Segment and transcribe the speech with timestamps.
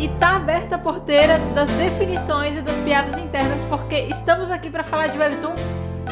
[0.00, 4.82] E tá aberta a porteira das definições e das piadas internas, porque estamos aqui para
[4.82, 5.54] falar de Webtoon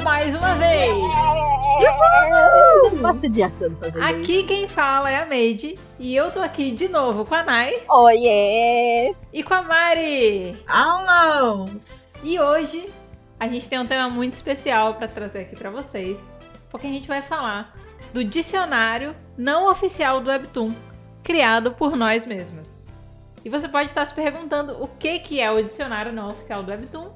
[0.05, 0.93] mais uma vez.
[4.07, 7.83] Aqui quem fala é a Made e eu tô aqui de novo com a Nai.
[7.89, 9.15] Oiê!
[9.33, 10.63] E com a Mari.
[10.67, 11.65] Alô!
[12.23, 12.91] E hoje
[13.41, 16.21] a gente tem um tema muito especial para trazer aqui para vocês,
[16.69, 17.75] porque a gente vai falar
[18.13, 20.75] do dicionário não oficial do Webtoon,
[21.23, 22.78] criado por nós mesmos.
[23.45, 26.71] E você pode estar se perguntando o que, que é o dicionário não oficial do
[26.71, 27.11] Webtoon.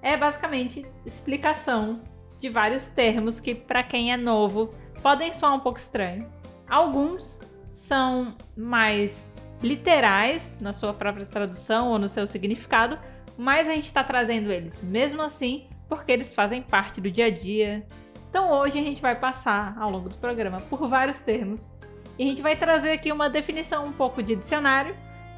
[0.00, 2.00] É basicamente explicação
[2.40, 6.32] de vários termos que, para quem é novo, podem soar um pouco estranhos.
[6.68, 7.40] Alguns
[7.72, 12.98] são mais literais na sua própria tradução ou no seu significado,
[13.38, 17.30] mas a gente está trazendo eles mesmo assim porque eles fazem parte do dia a
[17.30, 17.86] dia.
[18.28, 21.70] Então hoje a gente vai passar ao longo do programa por vários termos
[22.18, 24.96] e a gente vai trazer aqui uma definição um pouco de dicionário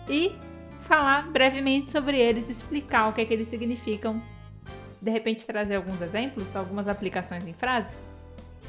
[0.09, 0.35] e
[0.81, 4.23] falar brevemente sobre eles, explicar o que é que eles significam,
[5.03, 8.01] de repente trazer alguns exemplos, algumas aplicações em frases.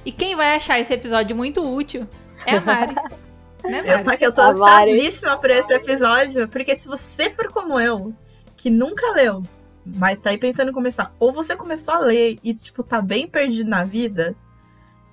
[0.05, 2.07] E quem vai achar esse episódio muito útil
[2.45, 2.95] é a Mari.
[3.63, 3.89] né, Mari?
[3.89, 8.13] Eu tô, eu tô ansiosadíssima por esse episódio, porque se você for como eu,
[8.55, 9.43] que nunca leu,
[9.85, 13.27] mas tá aí pensando em começar, ou você começou a ler e, tipo, tá bem
[13.27, 14.35] perdido na vida,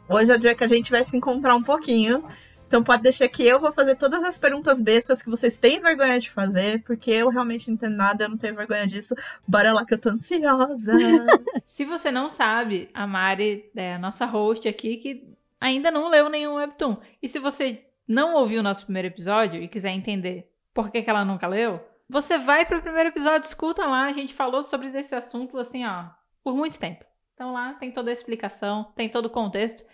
[0.08, 2.24] hoje é o dia que a gente vai se encontrar um pouquinho
[2.72, 6.18] então pode deixar que eu vou fazer todas as perguntas bestas que vocês têm vergonha
[6.18, 9.14] de fazer, porque eu realmente não entendo nada, eu não tenho vergonha disso.
[9.46, 10.90] Bora lá que eu tô ansiosa.
[11.66, 16.30] Se você não sabe, a Mari é a nossa host aqui que ainda não leu
[16.30, 16.96] nenhum webtoon.
[17.22, 21.10] E se você não ouviu o nosso primeiro episódio e quiser entender por que, que
[21.10, 21.78] ela nunca leu,
[22.08, 26.06] você vai pro primeiro episódio, escuta lá, a gente falou sobre esse assunto assim, ó,
[26.42, 27.04] por muito tempo.
[27.34, 29.84] Então lá tem toda a explicação, tem todo o contexto.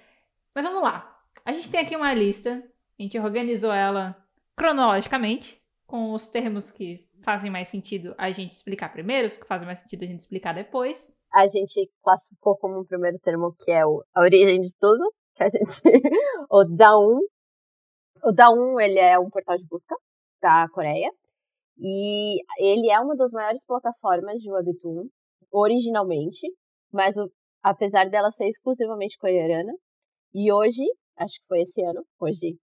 [0.54, 1.17] Mas vamos lá.
[1.48, 2.62] A gente tem aqui uma lista,
[2.98, 4.14] a gente organizou ela
[4.54, 9.64] cronologicamente, com os termos que fazem mais sentido a gente explicar primeiro, os que fazem
[9.64, 11.18] mais sentido a gente explicar depois.
[11.32, 15.02] A gente classificou como um primeiro termo que é o, a origem de tudo,
[15.34, 15.80] que a gente.
[16.52, 17.18] o Daum.
[18.23, 19.96] O Daum, ele é um portal de busca
[20.42, 21.11] da Coreia.
[21.78, 25.08] E ele é uma das maiores plataformas de Webtoon,
[25.50, 26.46] originalmente,
[26.92, 29.73] mas o, apesar dela ser exclusivamente coreana.
[30.34, 30.84] E hoje
[31.18, 32.56] acho que foi esse ano, hoje,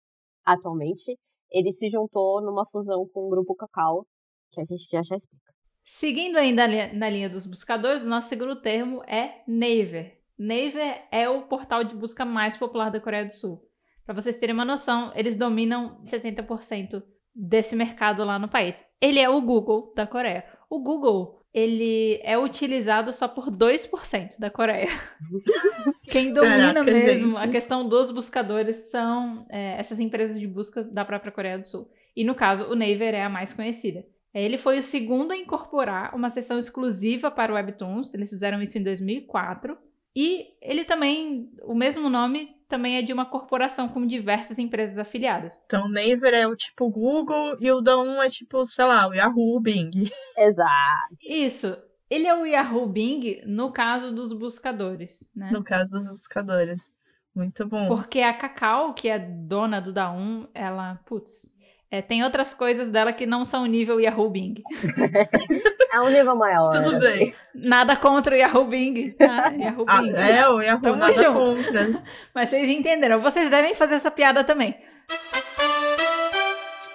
[0.46, 1.18] atualmente,
[1.52, 4.06] ele se juntou numa fusão com o grupo Cacau,
[4.52, 5.54] que a gente já já explica.
[5.84, 10.20] Seguindo ainda na linha dos buscadores, o nosso segundo termo é Naver.
[10.38, 13.62] Naver é o portal de busca mais popular da Coreia do Sul.
[14.04, 18.84] Para vocês terem uma noção, eles dominam 70% desse mercado lá no país.
[19.00, 20.46] Ele é o Google da Coreia.
[20.70, 24.90] O Google ele é utilizado só por 2% da Coreia.
[26.12, 27.44] Quem domina Caraca, mesmo gente.
[27.44, 31.90] a questão dos buscadores são é, essas empresas de busca da própria Coreia do Sul.
[32.14, 34.06] E no caso, o Naver é a mais conhecida.
[34.34, 38.14] Ele foi o segundo a incorporar uma seção exclusiva para o Webtoons.
[38.14, 39.78] Eles fizeram isso em 2004.
[40.16, 45.62] E ele também, o mesmo nome também é de uma corporação com diversas empresas afiliadas.
[45.66, 49.08] Então, o Naver é o tipo Google e o da 1 é tipo, sei lá,
[49.08, 49.92] o Yahoo, o Bing.
[50.38, 51.16] Exato.
[51.22, 51.78] Isso.
[52.10, 55.50] Ele é o Yahoo Bing no caso dos buscadores, né?
[55.52, 56.90] No caso dos buscadores.
[57.36, 57.88] Muito bom.
[57.88, 61.54] Porque a Cacau, que é dona do Da1, ela, putz,
[61.92, 64.64] é, tem outras coisas dela que não são nível Yahoo Bing.
[65.96, 66.72] é um nível maior.
[66.72, 67.34] Tudo bem.
[67.54, 69.14] Nada contra o Yahoo Bing.
[69.14, 69.48] Tá?
[69.56, 70.12] Yahoo ah, Bing.
[70.12, 71.34] É, o Yahoo Tamo nada junto.
[71.34, 72.04] contra.
[72.36, 73.22] Mas vocês entenderam.
[73.22, 74.76] Vocês devem fazer essa piada também.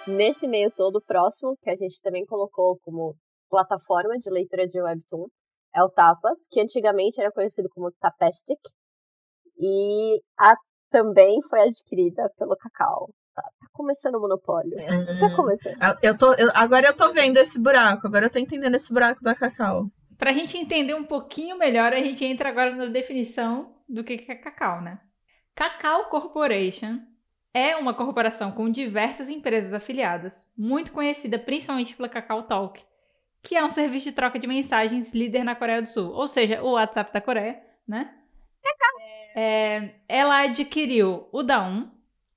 [0.07, 3.15] Nesse meio todo próximo, que a gente também colocou como
[3.49, 5.25] plataforma de leitura de webtoon,
[5.75, 8.59] é o Tapas, que antigamente era conhecido como Tapestic.
[9.57, 10.55] E a,
[10.91, 14.77] também foi adquirida pelo Cacau tá, tá começando o monopólio.
[14.77, 15.19] Uhum.
[15.19, 15.77] Tá começando.
[16.01, 19.23] Eu tô, eu, agora eu tô vendo esse buraco, agora eu tô entendendo esse buraco
[19.23, 19.89] da Cacau.
[20.17, 24.35] Pra gente entender um pouquinho melhor, a gente entra agora na definição do que é
[24.35, 24.99] Cacau, né?
[25.55, 26.99] Cacau Corporation
[27.53, 32.81] é uma corporação com diversas empresas afiliadas, muito conhecida principalmente pela Cacau Talk,
[33.41, 36.61] que é um serviço de troca de mensagens líder na Coreia do Sul, ou seja,
[36.61, 38.13] o WhatsApp da Coreia, né?
[39.35, 41.89] É, ela adquiriu o Daum,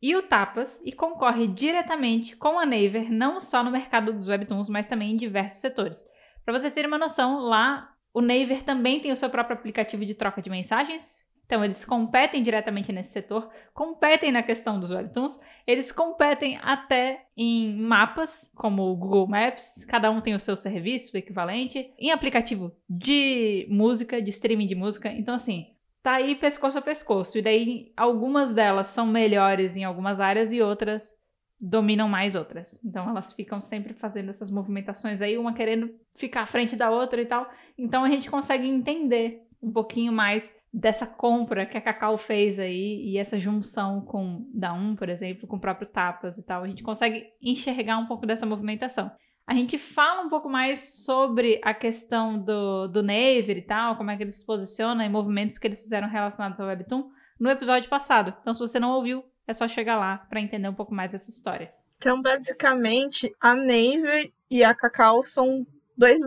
[0.04, 4.68] e o Tapas e concorre diretamente com a Naver não só no mercado dos webtoons,
[4.68, 6.06] mas também em diversos setores.
[6.44, 10.14] Para vocês terem uma noção, lá o Naver também tem o seu próprio aplicativo de
[10.14, 11.24] troca de mensagens.
[11.46, 17.74] Então eles competem diretamente nesse setor, competem na questão dos webtoons, eles competem até em
[17.74, 23.66] mapas, como o Google Maps, cada um tem o seu serviço equivalente, em aplicativo de
[23.70, 25.10] música, de streaming de música.
[25.10, 25.73] Então assim,
[26.04, 27.38] tá aí pescoço a pescoço.
[27.38, 31.12] E daí algumas delas são melhores em algumas áreas e outras
[31.58, 32.78] dominam mais outras.
[32.84, 37.22] Então elas ficam sempre fazendo essas movimentações aí, uma querendo ficar à frente da outra
[37.22, 37.48] e tal.
[37.78, 43.00] Então a gente consegue entender um pouquinho mais dessa compra que a Cacau fez aí
[43.02, 46.62] e essa junção com da Um, por exemplo, com o próprio Tapas e tal.
[46.62, 49.10] A gente consegue enxergar um pouco dessa movimentação.
[49.46, 54.10] A gente fala um pouco mais sobre a questão do, do Naver e tal, como
[54.10, 57.90] é que ele se posiciona e movimentos que eles fizeram relacionados ao Webtoon no episódio
[57.90, 58.34] passado.
[58.40, 61.28] Então, se você não ouviu, é só chegar lá para entender um pouco mais dessa
[61.28, 61.70] história.
[61.98, 65.66] Então, basicamente, a Naver e a Cacau são
[65.96, 66.20] dois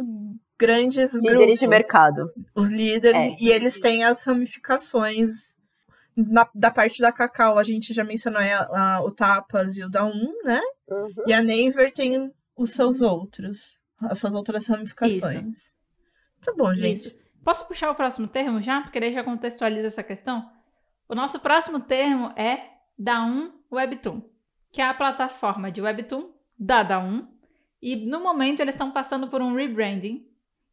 [0.60, 1.60] grandes Líderes grupos.
[1.60, 2.32] de mercado.
[2.56, 3.36] Os líderes, É.
[3.40, 5.32] e eles têm as ramificações.
[6.16, 9.90] Na- da parte da Cacau, a gente já mencionou a- a- o Tapas e o
[9.90, 10.60] da Um, né?
[10.90, 11.14] Uhum.
[11.28, 13.80] E a Naver tem os seus outros.
[14.00, 15.76] As suas outras ramificações.
[16.36, 17.08] Muito bom, gente.
[17.08, 17.16] Isso.
[17.44, 18.82] Posso puxar o próximo termo já?
[18.82, 20.52] Porque daí já contextualiza essa questão.
[21.08, 24.22] O nosso próximo termo é Da1 Webtoon,
[24.72, 27.26] que é a plataforma de Webtoon da Da1.
[27.82, 30.28] E no momento eles estão passando por um rebranding.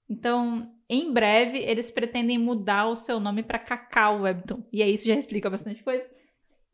[0.08, 4.62] Então, em breve, eles pretendem mudar o seu nome para Cacau Webtoon.
[4.72, 6.04] E aí isso já explica bastante coisa.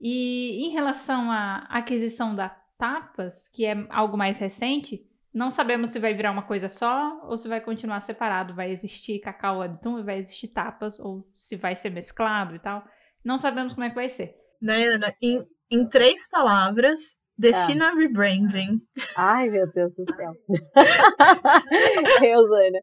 [0.01, 2.49] E em relação à aquisição da
[2.81, 7.37] Tapas, que é algo mais recente, não sabemos se vai virar uma coisa só ou
[7.37, 8.55] se vai continuar separado.
[8.55, 12.83] Vai existir Cacau Webtoon e vai existir Tapas, ou se vai ser mesclado e tal.
[13.25, 14.35] Não sabemos como é que vai ser.
[14.61, 15.15] Né, Ana?
[15.23, 17.01] Em, em três palavras,
[17.39, 18.81] defina rebranding.
[19.17, 20.33] Ai, meu Deus do céu.
[22.21, 22.81] Reusana.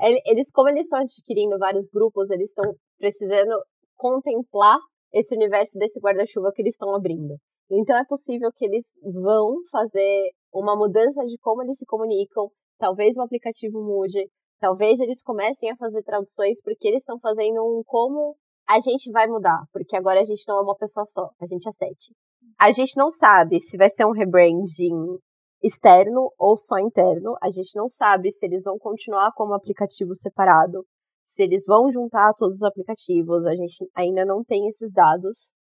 [0.00, 3.54] Ele- Eles, como eles estão adquirindo vários grupos, eles estão precisando
[3.96, 4.78] contemplar
[5.12, 7.36] esse universo desse guarda-chuva que eles estão abrindo.
[7.70, 13.16] Então é possível que eles vão fazer uma mudança de como eles se comunicam, talvez
[13.16, 14.28] o aplicativo mude,
[14.58, 18.36] talvez eles comecem a fazer traduções porque eles estão fazendo um como
[18.68, 21.68] a gente vai mudar, porque agora a gente não é uma pessoa só, a gente
[21.68, 22.14] é sete.
[22.58, 25.18] A gente não sabe se vai ser um rebranding
[25.62, 27.36] externo ou só interno.
[27.42, 30.84] A gente não sabe se eles vão continuar como aplicativo separado,
[31.24, 33.46] se eles vão juntar todos os aplicativos.
[33.46, 35.54] A gente ainda não tem esses dados.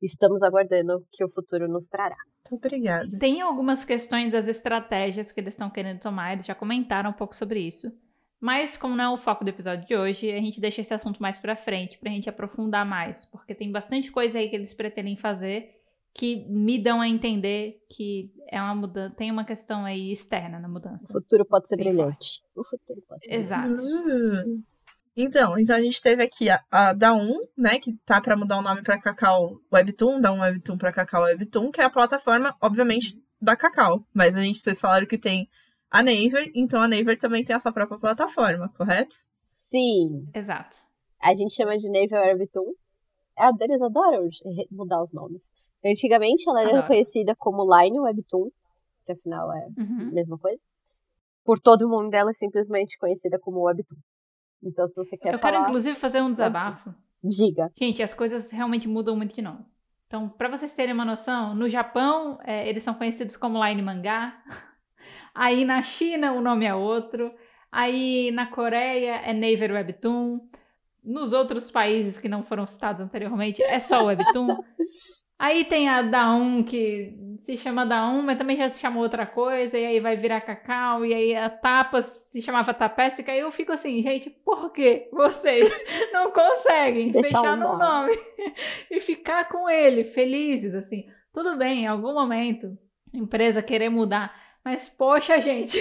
[0.00, 2.16] Estamos aguardando que o futuro nos trará.
[2.50, 3.18] Muito obrigada.
[3.18, 7.34] Tem algumas questões das estratégias que eles estão querendo tomar, eles já comentaram um pouco
[7.34, 7.92] sobre isso.
[8.40, 11.20] Mas, como não é o foco do episódio de hoje, a gente deixa esse assunto
[11.20, 13.24] mais pra frente, pra gente aprofundar mais.
[13.24, 15.74] Porque tem bastante coisa aí que eles pretendem fazer
[16.14, 20.68] que me dão a entender que é uma mudança, tem uma questão aí externa na
[20.68, 21.12] O mudança.
[21.12, 22.42] futuro pode ser Bem brilhante.
[22.56, 23.34] O futuro pode ser.
[23.34, 23.80] Exato.
[23.80, 24.62] Uh.
[25.20, 28.56] Então, então a gente teve aqui a, a da 1, né, que tá pra mudar
[28.58, 32.54] o nome pra Cacau Webtoon, da 1 Webtoon pra Cacau Webtoon, que é a plataforma,
[32.60, 34.04] obviamente, da Cacau.
[34.14, 35.48] Mas a gente, vocês falaram que tem
[35.90, 39.16] a Naver, então a Naver também tem essa própria plataforma, correto?
[39.28, 40.28] Sim.
[40.32, 40.76] Exato.
[41.20, 42.72] A gente chama de Naval Webtoon.
[43.36, 44.22] É, Eles adoram
[44.56, 45.50] re- mudar os nomes.
[45.84, 46.86] Antigamente ela era Adoro.
[46.86, 48.50] conhecida como Line Webtoon,
[49.04, 50.08] que afinal é Uhum.
[50.10, 50.62] a mesma coisa.
[51.44, 53.98] Por todo mundo ela é simplesmente conhecida como Webtoon.
[54.62, 56.94] Então se você quer Eu falar, quero, inclusive, fazer um desabafo.
[57.22, 57.70] diga.
[57.78, 59.64] Gente, as coisas realmente mudam muito de nome.
[60.06, 64.42] Então, pra vocês terem uma noção, no Japão, é, eles são conhecidos como Line Mangá.
[65.34, 67.30] Aí na China, o nome é outro.
[67.70, 70.40] Aí na Coreia, é Naver Webtoon.
[71.04, 74.48] Nos outros países que não foram citados anteriormente, é só Webtoon.
[75.38, 79.78] Aí tem a Daum, que se chama Daum, mas também já se chamou outra coisa,
[79.78, 83.70] e aí vai virar Cacau, e aí a Tapas se chamava Tapéstrica, e eu fico
[83.70, 85.68] assim, gente, por que vocês
[86.12, 88.16] não conseguem Deixar fechar um no nome.
[88.16, 88.18] nome
[88.90, 91.06] e ficar com ele, felizes, assim?
[91.32, 92.76] Tudo bem, em algum momento,
[93.14, 95.78] a empresa querer mudar, mas poxa, gente,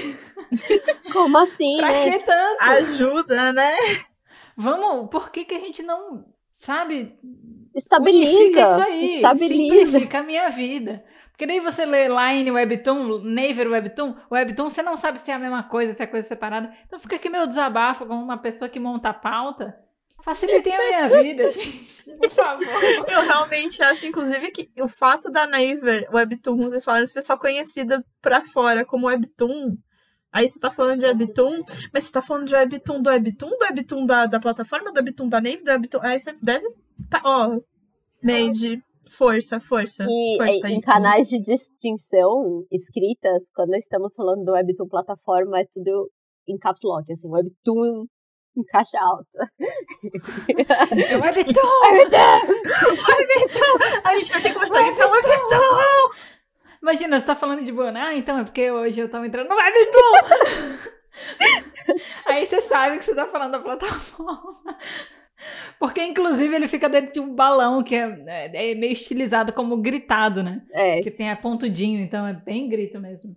[1.12, 2.12] Como assim, pra né?
[2.12, 2.62] que tanto?
[2.62, 3.76] Ajuda, né?
[4.56, 7.18] Vamos, por que que a gente não, sabe,
[7.78, 8.32] Estabiliza.
[8.32, 9.16] Unifica isso aí.
[9.16, 9.86] Estabiliza.
[9.86, 11.04] Simplifica a minha vida.
[11.30, 15.40] Porque daí você lê Line Webtoon, Naver Webtoon, Webtoon, você não sabe se é a
[15.40, 16.74] mesma coisa, se é coisa separada.
[16.88, 19.78] Então fica aqui meu desabafo como uma pessoa que monta a pauta.
[20.24, 22.04] Facilitem a minha vida, gente.
[22.18, 22.84] Por favor.
[23.08, 28.04] Eu realmente acho, inclusive, que o fato da Naver Webtoon, vocês falaram, ser só conhecida
[28.20, 29.78] pra fora como Webtoon.
[30.32, 33.64] Aí você tá falando de Webtoon, mas você tá falando de Webtoon do Webtoon, do
[33.66, 36.00] Webtoon da, da plataforma, do Webtoon da Naver, do Webtoon...
[36.04, 36.68] Aí você deve...
[37.10, 37.58] Tá, ó,
[38.22, 40.74] Neide, força, força, E força em- aí.
[40.74, 46.12] em canais de distinção escritas, quando estamos falando do Webtoon plataforma, é tudo
[46.48, 48.06] em caps lock, assim, Webtoon
[48.58, 49.52] em caixa alta.
[50.50, 51.78] É Webtoon!
[54.04, 56.37] A gente vai ter que começar a falar Webtoon!
[56.82, 57.92] Imagina, você tá falando de boa.
[57.96, 60.92] Ah, então é porque hoje eu tava entrando no Webtoon!
[62.26, 64.78] Aí você sabe que você tá falando da plataforma.
[65.80, 69.78] Porque, inclusive, ele fica dentro de um balão que é, é, é meio estilizado como
[69.78, 70.64] gritado, né?
[70.72, 71.02] É.
[71.02, 73.36] Que tem a pontudinho, então é bem grito mesmo.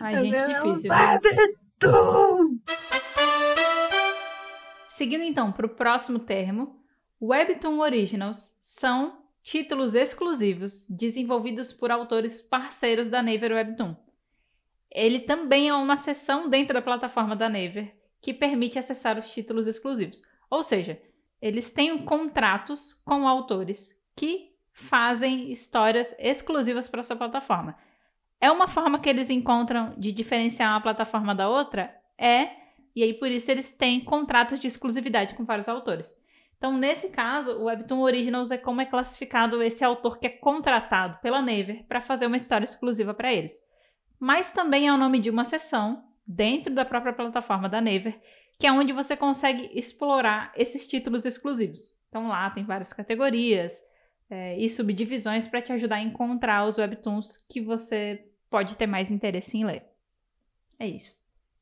[0.00, 0.90] Ai, Eu gente, quero difícil.
[0.90, 2.58] Webtoon!
[4.88, 6.82] Seguindo então para o próximo termo,
[7.22, 13.96] Webtoon Originals são títulos exclusivos desenvolvidos por autores parceiros da Naver Webtoon.
[14.90, 19.66] Ele também é uma seção dentro da plataforma da Naver que permite acessar os títulos
[19.66, 20.22] exclusivos.
[20.50, 21.00] Ou seja,
[21.40, 27.74] eles têm contratos com autores que fazem histórias exclusivas para sua plataforma.
[28.38, 31.98] É uma forma que eles encontram de diferenciar uma plataforma da outra?
[32.18, 32.50] É,
[32.94, 36.20] e aí por isso eles têm contratos de exclusividade com vários autores.
[36.58, 41.18] Então, nesse caso, o Webtoon Originals é como é classificado esse autor que é contratado
[41.22, 43.64] pela Naver para fazer uma história exclusiva para eles.
[44.18, 48.20] Mas também é o nome de uma seção dentro da própria plataforma da Naver,
[48.58, 51.96] que é onde você consegue explorar esses títulos exclusivos.
[52.08, 53.80] Então lá tem várias categorias
[54.28, 59.12] é, e subdivisões para te ajudar a encontrar os webtoons que você pode ter mais
[59.12, 59.86] interesse em ler.
[60.76, 61.16] É isso.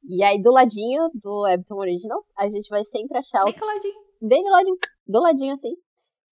[0.08, 4.05] E aí, do ladinho do Webtoon Originals, a gente vai sempre achar o Bem caladinho.
[4.20, 5.74] Bem do ladinho, do ladinho assim.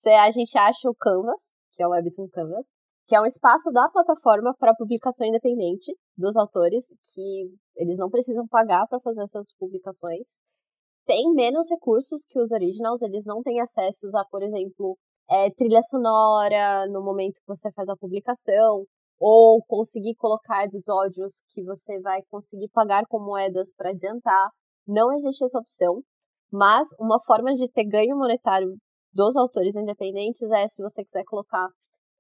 [0.07, 2.69] A gente acha o Canvas, que é o Webtoon Canvas,
[3.07, 8.47] que é um espaço da plataforma para publicação independente dos autores, que eles não precisam
[8.47, 10.41] pagar para fazer essas publicações.
[11.07, 14.97] Tem menos recursos que os originals, eles não têm acessos a, por exemplo,
[15.31, 18.87] é, trilha sonora no momento que você faz a publicação,
[19.19, 24.51] ou conseguir colocar episódios que você vai conseguir pagar com moedas para adiantar.
[24.87, 26.03] Não existe essa opção.
[26.53, 28.77] Mas uma forma de ter ganho monetário
[29.13, 31.69] dos autores independentes é se você quiser colocar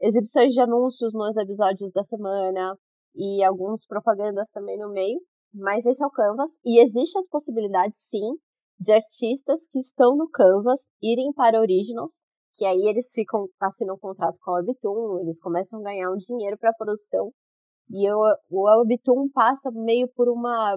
[0.00, 2.76] exibições de anúncios nos episódios da semana
[3.14, 5.20] e alguns propagandas também no meio.
[5.52, 6.50] Mas esse é o Canvas.
[6.64, 8.34] E existe as possibilidades, sim,
[8.78, 12.20] de artistas que estão no Canvas irem para Originals,
[12.54, 16.16] que aí eles ficam assinam um contrato com a Webtoon, eles começam a ganhar um
[16.16, 17.30] dinheiro para a produção.
[17.90, 20.76] E o, o Webtoon passa meio por uma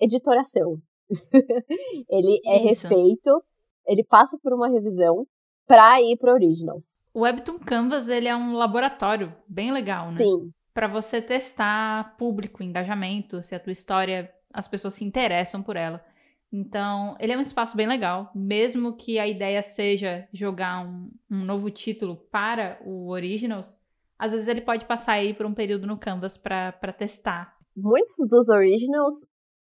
[0.00, 0.76] editoração.
[2.08, 2.86] ele é Isso.
[2.86, 3.42] refeito,
[3.86, 5.26] ele passa por uma revisão
[5.66, 7.02] para ir para Originals.
[7.14, 10.18] O Webtoon Canvas ele é um laboratório bem legal, né?
[10.18, 15.76] Sim, Para você testar público, engajamento, se a tua história as pessoas se interessam por
[15.76, 16.04] ela.
[16.52, 21.44] Então, ele é um espaço bem legal, mesmo que a ideia seja jogar um, um
[21.44, 23.78] novo título para o Originals,
[24.18, 27.56] às vezes ele pode passar aí por um período no Canvas para testar.
[27.76, 29.26] muitos dos Originals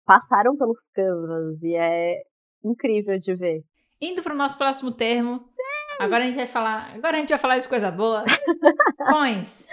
[0.08, 2.22] passaram pelos Canvas e é
[2.64, 3.62] incrível de ver.
[4.00, 5.46] Indo para o nosso próximo termo,
[6.00, 8.24] agora a gente vai falar, agora a gente vai falar de coisa boa.
[9.12, 9.66] Coins,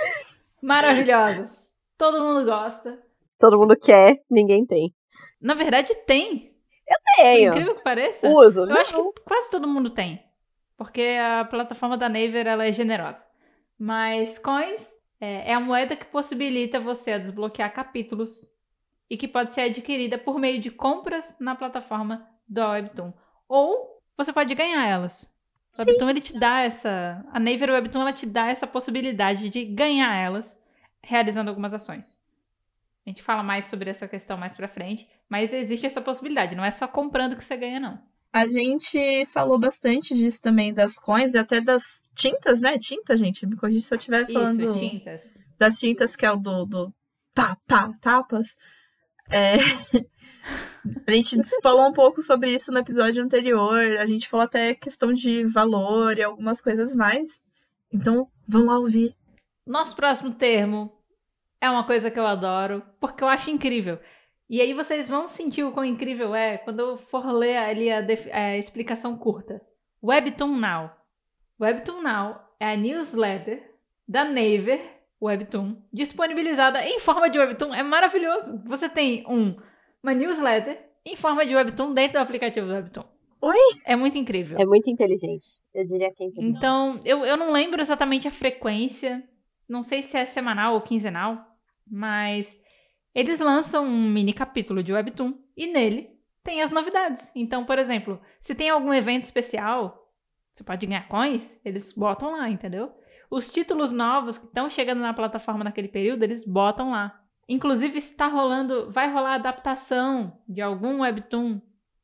[0.61, 3.01] maravilhosas, todo mundo gosta.
[3.39, 4.93] Todo mundo quer, ninguém tem.
[5.39, 6.53] Na verdade tem,
[6.85, 7.53] por Tenho.
[7.53, 8.27] incrível que pareça.
[8.27, 8.61] Uso.
[8.61, 8.77] Eu não.
[8.77, 10.21] acho que quase todo mundo tem.
[10.77, 13.25] Porque a plataforma da Naver ela é generosa.
[13.79, 18.45] Mas coins é, é a moeda que possibilita você a desbloquear capítulos
[19.09, 23.13] e que pode ser adquirida por meio de compras na plataforma da Webtoon.
[23.47, 25.33] Ou você pode ganhar elas.
[25.77, 27.23] O Webtoon ele te dá essa.
[27.31, 30.61] A Naver Webtoon ela te dá essa possibilidade de ganhar elas
[31.01, 32.19] realizando algumas ações.
[33.05, 36.65] A gente fala mais sobre essa questão mais pra frente, mas existe essa possibilidade, não
[36.65, 38.01] é só comprando que você ganha, não.
[38.33, 41.83] A gente falou bastante disso também, das coins e até das
[42.15, 42.77] tintas, né?
[42.77, 44.71] Tinta, gente, me corrija se eu estiver falando.
[44.71, 45.45] Isso, tintas.
[45.57, 46.93] das tintas, que é o do, do
[47.33, 48.57] pá, pá, tapas.
[49.29, 49.57] É...
[51.07, 53.79] A gente falou um pouco sobre isso no episódio anterior.
[53.97, 57.39] A gente falou até questão de valor e algumas coisas mais.
[57.91, 59.15] Então, vão lá ouvir.
[59.65, 60.91] Nosso próximo termo
[61.59, 63.99] é uma coisa que eu adoro, porque eu acho incrível.
[64.47, 68.05] E aí vocês vão sentir o quão incrível é quando eu for ler ali a,
[68.33, 69.59] a explicação curta.
[70.03, 70.91] Webtoon Now.
[71.59, 73.73] Webtoon Now é a newsletter
[74.07, 77.73] da Naver Webtoon, disponibilizada em forma de Webtoon.
[77.73, 78.61] É maravilhoso.
[78.65, 79.55] Você tem um,
[80.03, 83.05] uma newsletter em forma de Webtoon dentro do aplicativo do Webtoon.
[83.41, 83.81] Oi?
[83.85, 84.57] É muito incrível.
[84.59, 85.45] É muito inteligente.
[85.73, 86.57] Eu diria que é inteligente.
[86.57, 89.23] Então, eu, eu não lembro exatamente a frequência.
[89.67, 91.37] Não sei se é semanal ou quinzenal.
[91.85, 92.59] Mas
[93.13, 95.33] eles lançam um mini capítulo de Webtoon.
[95.55, 96.09] E nele
[96.43, 97.31] tem as novidades.
[97.35, 100.11] Então, por exemplo, se tem algum evento especial,
[100.53, 102.91] você pode ganhar coins, eles botam lá, entendeu?
[103.29, 107.21] Os títulos novos que estão chegando na plataforma naquele período, eles botam lá.
[107.47, 111.61] Inclusive, está rolando, vai rolar adaptação de algum webtoon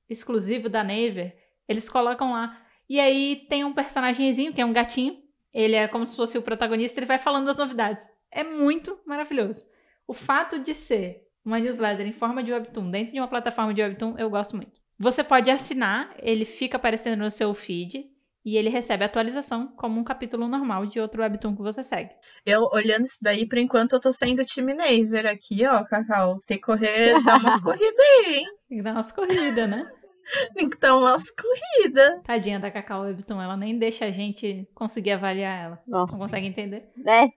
[0.10, 1.36] exclusivo da Naver,
[1.68, 2.62] eles colocam lá.
[2.90, 5.18] E aí tem um personagemzinho, que é um gatinho.
[5.54, 8.04] Ele é como se fosse o protagonista, ele vai falando das novidades.
[8.30, 9.66] É muito maravilhoso.
[10.08, 13.82] O fato de ser uma newsletter em forma de webtoon dentro de uma plataforma de
[13.82, 14.80] webtoon, eu gosto muito.
[14.98, 18.11] Você pode assinar, ele fica aparecendo no seu feed.
[18.44, 22.12] E ele recebe atualização como um capítulo normal de outro webtoon que você segue.
[22.46, 26.40] Eu, olhando isso daí, por enquanto, eu tô sendo time Naver aqui, ó, Cacau.
[26.48, 28.46] Tem que correr, dar umas corridas aí, hein?
[28.68, 29.92] Tem que dar umas corridas, né?
[30.56, 32.22] Tem que dar umas corridas.
[32.24, 35.84] Tadinha da Cacau Webtoon, ela nem deixa a gente conseguir avaliar ela.
[35.88, 36.14] Nossa.
[36.14, 36.90] Não consegue entender.
[36.96, 37.30] Né?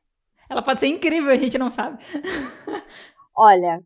[0.48, 2.02] Ela pode ser incrível, a gente não sabe.
[3.36, 3.80] Olha,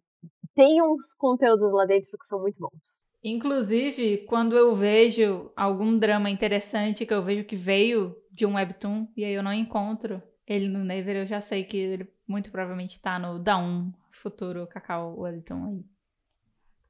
[0.55, 2.99] tem uns conteúdos lá dentro que são muito bons.
[3.31, 9.07] Inclusive, quando eu vejo algum drama interessante que eu vejo que veio de um webtoon
[9.17, 13.01] e aí eu não encontro ele no Never, eu já sei que ele muito provavelmente
[13.01, 15.85] tá no Daum, futuro Cacau Webtoon aí.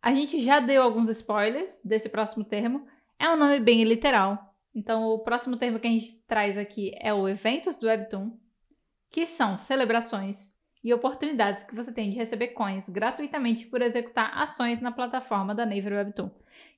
[0.01, 2.87] A gente já deu alguns spoilers desse próximo termo.
[3.19, 4.55] É um nome bem literal.
[4.73, 8.39] Então, o próximo termo que a gente traz aqui é o Eventos do Webtoon,
[9.11, 14.81] que são celebrações e oportunidades que você tem de receber coins gratuitamente por executar ações
[14.81, 16.31] na plataforma da Naver Webtoon.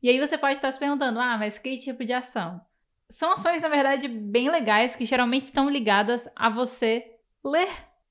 [0.03, 2.61] E aí você pode estar se perguntando, ah, mas que tipo de ação?
[3.09, 7.69] São ações, na verdade, bem legais que geralmente estão ligadas a você ler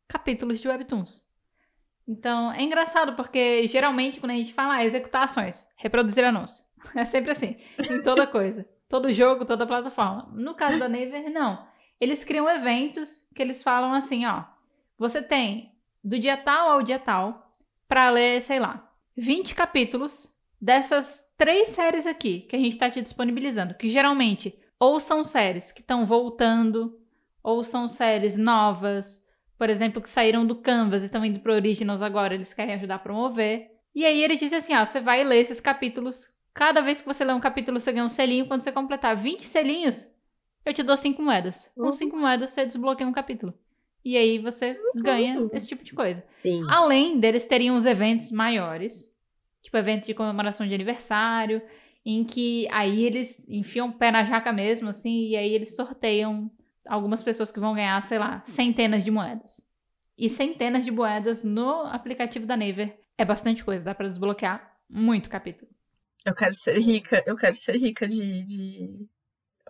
[0.07, 1.27] capítulos de Webtoons.
[2.07, 6.65] Então, é engraçado porque geralmente quando a gente fala ah, executar ações, reproduzir anúncio,
[6.95, 7.57] é sempre assim,
[7.89, 8.67] em toda coisa.
[8.87, 10.27] Todo jogo, toda plataforma.
[10.33, 11.67] No caso da Naver, não.
[12.01, 14.45] Eles criam eventos que eles falam assim, ó,
[14.97, 15.71] você tem
[16.03, 17.51] do dia tal ao dia tal
[17.87, 23.01] para ler, sei lá, 20 capítulos dessas três séries aqui que a gente está te
[23.01, 26.97] disponibilizando, que geralmente ou são séries que estão voltando,
[27.43, 29.25] ou são séries novas,
[29.57, 32.95] por exemplo, que saíram do Canvas e estão indo para Originals agora, eles querem ajudar
[32.95, 33.69] a promover.
[33.93, 37.25] E aí eles dizem assim, ó, você vai ler esses capítulos, cada vez que você
[37.25, 40.07] lê um capítulo você ganha um selinho, quando você completar 20 selinhos,
[40.65, 41.71] eu te dou 5 moedas.
[41.75, 43.53] Com 5 moedas você desbloqueia um capítulo.
[44.03, 46.23] E aí você ganha esse tipo de coisa.
[46.27, 46.63] Sim.
[46.69, 49.15] Além deles teriam os eventos maiores,
[49.61, 51.61] tipo evento de comemoração de aniversário,
[52.05, 56.49] em que aí eles enfiam o pé na jaca mesmo, assim, e aí eles sorteiam
[56.87, 59.61] algumas pessoas que vão ganhar, sei lá, centenas de moedas.
[60.17, 65.29] E centenas de moedas no aplicativo da Naver é bastante coisa, dá pra desbloquear muito
[65.29, 65.69] capítulo.
[66.25, 68.43] Eu quero ser rica, eu quero ser rica de.
[68.43, 69.07] de...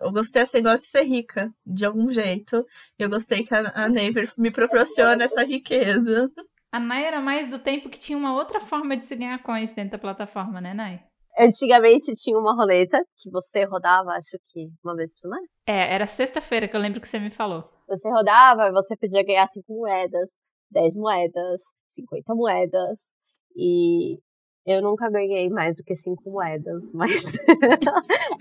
[0.00, 2.64] Eu gostei assim, gosto de ser rica, de algum jeito.
[2.98, 6.30] E eu gostei que a, a Naver me proporciona essa riqueza.
[6.72, 9.74] A Nai era mais do tempo que tinha uma outra forma de se ganhar coins
[9.74, 11.02] dentro da plataforma, né, Nai?
[11.38, 15.46] Antigamente tinha uma roleta que você rodava, acho que uma vez por semana.
[15.66, 17.68] É, era sexta-feira que eu lembro que você me falou.
[17.88, 20.30] Você rodava e você podia ganhar 5 moedas,
[20.70, 21.60] 10 moedas,
[21.90, 23.14] 50 moedas.
[23.56, 24.18] E
[24.66, 27.10] eu nunca ganhei mais do que 5 moedas, mas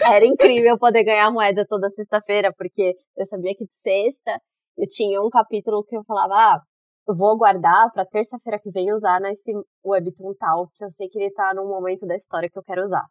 [0.01, 4.41] era incrível poder ganhar moeda toda sexta-feira, porque eu sabia que de sexta
[4.77, 6.61] eu tinha um capítulo que eu falava, ah,
[7.07, 9.51] eu vou guardar pra terça-feira que vem usar nesse
[9.83, 12.85] webtoon tal, que eu sei que ele tá num momento da história que eu quero
[12.85, 13.05] usar.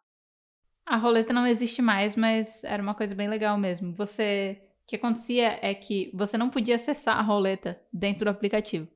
[0.85, 3.93] A roleta não existe mais, mas era uma coisa bem legal mesmo.
[3.93, 4.59] Você.
[4.83, 8.87] O que acontecia é que você não podia acessar a roleta dentro do aplicativo.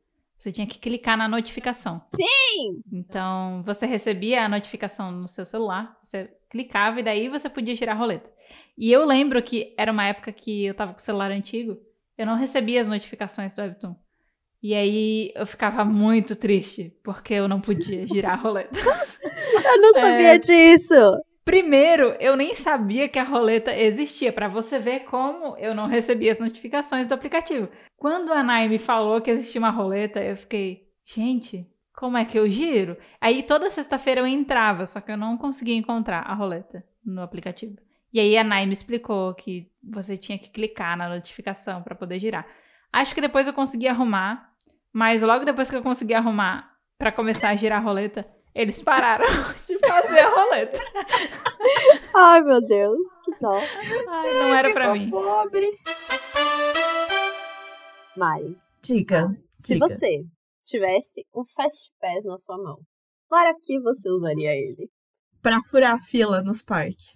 [0.43, 2.01] Você tinha que clicar na notificação.
[2.03, 2.83] Sim!
[2.91, 7.95] Então, você recebia a notificação no seu celular, você clicava e daí você podia girar
[7.95, 8.29] a roleta.
[8.77, 11.79] E eu lembro que era uma época que eu tava com o celular antigo,
[12.17, 13.95] eu não recebia as notificações do Webtoon.
[14.61, 18.75] E aí eu ficava muito triste, porque eu não podia girar a roleta.
[19.63, 20.39] eu não sabia é...
[20.39, 21.21] disso!
[21.43, 26.31] Primeiro, eu nem sabia que a roleta existia, para você ver como eu não recebia
[26.31, 27.67] as notificações do aplicativo.
[27.97, 32.39] Quando a Nai me falou que existia uma roleta, eu fiquei, gente, como é que
[32.39, 32.97] eu giro?
[33.19, 37.75] Aí toda sexta-feira eu entrava, só que eu não conseguia encontrar a roleta no aplicativo.
[38.13, 42.19] E aí a Nai me explicou que você tinha que clicar na notificação para poder
[42.19, 42.47] girar.
[42.91, 44.53] Acho que depois eu consegui arrumar,
[44.93, 48.25] mas logo depois que eu consegui arrumar para começar a girar a roleta,
[48.55, 49.25] eles pararam
[49.67, 50.79] de fazer a roleta.
[52.15, 53.57] Ai, meu Deus, que dó.
[54.07, 55.09] Ai, não era para mim.
[55.09, 55.71] Pobre.
[58.15, 58.57] Mari.
[58.81, 59.29] Diga.
[59.53, 59.87] Se diga.
[59.87, 60.23] você
[60.63, 62.79] tivesse um Fast Pass na sua mão,
[63.29, 64.89] para que você usaria ele?
[65.41, 67.13] Para furar a fila nos parques.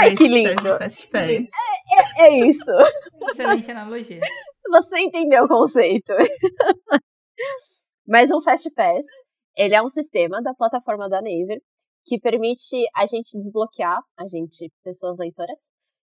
[0.00, 0.78] Ai, que lindo!
[0.78, 1.28] Fast Pass.
[1.28, 2.64] É, é, é isso.
[3.30, 4.20] Excelente analogia.
[4.70, 6.12] Você entendeu o conceito.
[8.06, 9.06] Mas um Fast Pass,
[9.58, 11.60] ele é um sistema da plataforma da Naver
[12.04, 15.58] que permite a gente desbloquear, a gente, pessoas leitoras,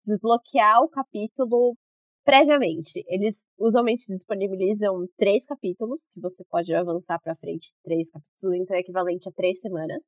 [0.04, 1.78] desbloquear o capítulo
[2.26, 3.06] previamente.
[3.08, 8.80] Eles usualmente disponibilizam três capítulos, que você pode avançar para frente três capítulos, então é
[8.80, 10.04] equivalente a três semanas.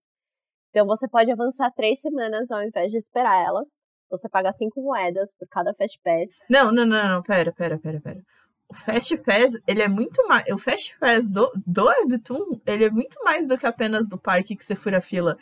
[0.71, 3.79] Então você pode avançar três semanas ao invés de esperar elas.
[4.09, 6.31] Você paga cinco moedas por cada Fast Pass.
[6.49, 8.21] Não, não, não, não, pera, pera, pera, pera.
[8.69, 10.45] O Fast Pass, ele é muito mais.
[10.51, 14.55] O Fast Pass do, do Webtoon, ele é muito mais do que apenas do parque
[14.55, 15.37] que você fura a fila.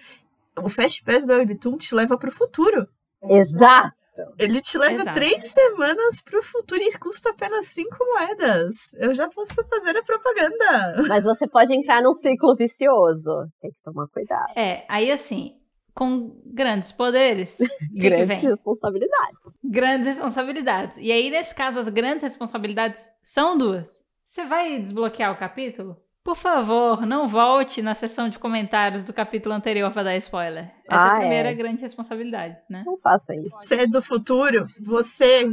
[0.57, 2.87] O Fast Pass do Webtoon te leva pro futuro.
[3.23, 3.95] Exato!
[4.37, 5.13] Ele te leva Exato.
[5.13, 8.93] três semanas pro futuro e custa apenas cinco moedas.
[8.93, 11.03] Eu já posso fazer a propaganda.
[11.07, 13.49] Mas você pode entrar num ciclo vicioso.
[13.59, 14.53] Tem que tomar cuidado.
[14.55, 15.57] É, aí assim,
[15.95, 17.57] com grandes poderes,
[17.89, 18.39] o Grandes vem?
[18.41, 19.59] responsabilidades.
[19.63, 20.97] Grandes responsabilidades.
[20.99, 24.03] E aí, nesse caso, as grandes responsabilidades são duas.
[24.25, 25.95] Você vai desbloquear o capítulo?
[26.23, 30.71] Por favor, não volte na seção de comentários do capítulo anterior pra dar spoiler.
[30.89, 31.53] Essa é Ah, a primeira é.
[31.53, 32.83] grande responsabilidade, né?
[32.85, 33.49] Não faça isso.
[33.51, 35.47] Você é do futuro, você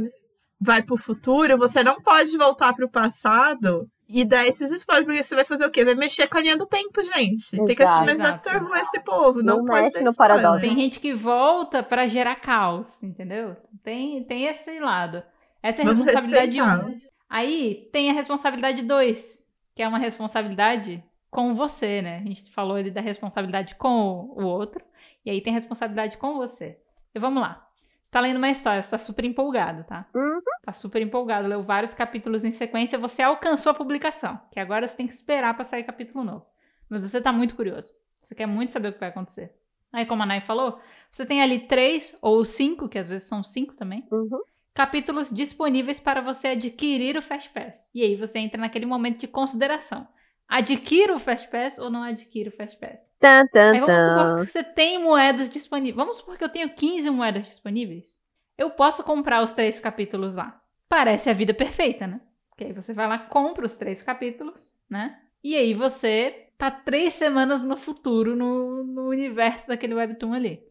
[0.59, 5.35] vai pro futuro, você não pode voltar pro passado e dar esses spoilers, porque você
[5.35, 5.83] vai fazer o quê?
[5.83, 7.49] Vai mexer com a linha do tempo, gente.
[7.49, 8.43] Tem que assistir mais Exato.
[8.43, 9.41] Doctor Who esse povo.
[9.41, 10.61] Não, Não pode mexe no paradoxo.
[10.61, 13.57] Tem gente que volta pra gerar caos, entendeu?
[13.83, 15.23] Tem, tem esse lado.
[15.63, 16.87] Essa é a Vamos responsabilidade respeitar.
[16.87, 17.01] 1.
[17.27, 22.17] Aí tem a responsabilidade 2, que é uma responsabilidade com você, né?
[22.17, 24.85] A gente falou ali da responsabilidade com o outro,
[25.25, 26.77] e aí tem responsabilidade com você.
[27.15, 27.67] E vamos lá.
[28.13, 30.07] Tá lendo uma história, você tá super empolgado, tá?
[30.13, 30.39] Uhum.
[30.63, 34.95] Tá super empolgado, leu vários capítulos em sequência, você alcançou a publicação, que agora você
[34.95, 36.45] tem que esperar pra sair capítulo novo.
[36.87, 37.91] Mas você tá muito curioso.
[38.21, 39.55] Você quer muito saber o que vai acontecer.
[39.91, 40.79] Aí, como a Nai falou,
[41.11, 44.41] você tem ali três ou cinco, que às vezes são cinco também, Uhum.
[44.75, 47.89] capítulos disponíveis para você adquirir o Fast Pass.
[47.95, 50.07] E aí você entra naquele momento de consideração.
[50.55, 53.11] Adquira o Fast Pass ou não adquira o Fast Pass?
[53.19, 55.95] Tan, tan, Aí vamos supor que você tem moedas disponíveis.
[55.95, 58.19] Vamos supor que eu tenho 15 moedas disponíveis.
[58.55, 60.61] Eu posso comprar os três capítulos lá.
[60.87, 62.21] Parece a vida perfeita, né?
[62.51, 65.17] Porque aí você vai lá, compra os três capítulos, né?
[65.43, 70.63] E aí você tá três semanas no futuro, no, no universo daquele webtoon ali.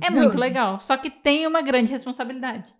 [0.00, 0.80] É muito legal.
[0.80, 2.74] Só que tem uma grande responsabilidade.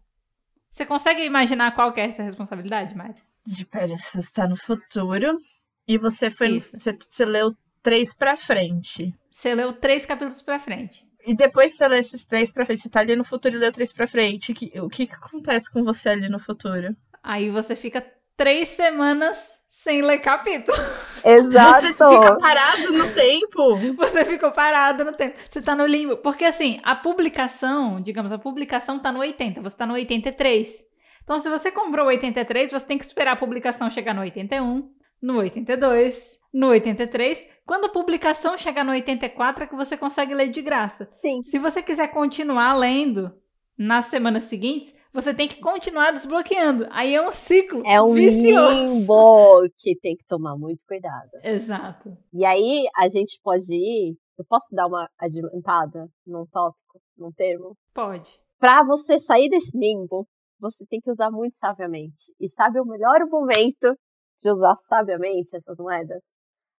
[0.68, 3.22] Você consegue imaginar qual que é essa responsabilidade, Mari?
[3.46, 5.38] De, Pera, você tá no futuro
[5.86, 9.14] e você foi você, você leu três pra frente.
[9.30, 11.04] Você leu três capítulos pra frente.
[11.26, 13.58] E depois que você lê esses três pra frente, você tá ali no futuro e
[13.58, 14.52] leu três pra frente.
[14.54, 16.94] que- o que, que acontece com você ali no futuro?
[17.22, 18.04] Aí você fica
[18.36, 20.76] três semanas sem ler capítulo.
[21.24, 21.80] Exato.
[21.86, 21.86] Você
[22.20, 23.76] fica parado no tempo.
[23.96, 25.36] Você ficou parado no tempo.
[25.48, 26.16] Você tá no limbo.
[26.18, 30.70] Porque assim, a publicação, digamos, a publicação tá no 80, você tá no 83.
[31.22, 34.90] Então, se você comprou o 83, você tem que esperar a publicação chegar no 81,
[35.24, 37.48] no 82, no 83.
[37.64, 41.08] Quando a publicação chegar no 84, é que você consegue ler de graça.
[41.12, 41.42] Sim.
[41.42, 43.32] Se você quiser continuar lendo
[43.76, 46.86] nas semanas seguintes, você tem que continuar desbloqueando.
[46.90, 48.74] Aí é um ciclo É um vicioso.
[48.76, 51.30] limbo que tem que tomar muito cuidado.
[51.42, 52.16] Exato.
[52.32, 54.16] E aí a gente pode ir.
[54.38, 57.74] Eu posso dar uma adiantada num tópico, num termo?
[57.94, 58.38] Pode.
[58.58, 60.26] Pra você sair desse limbo,
[60.60, 62.32] você tem que usar muito sabiamente.
[62.38, 63.96] E sabe o melhor momento
[64.44, 66.22] de usar sabiamente essas moedas?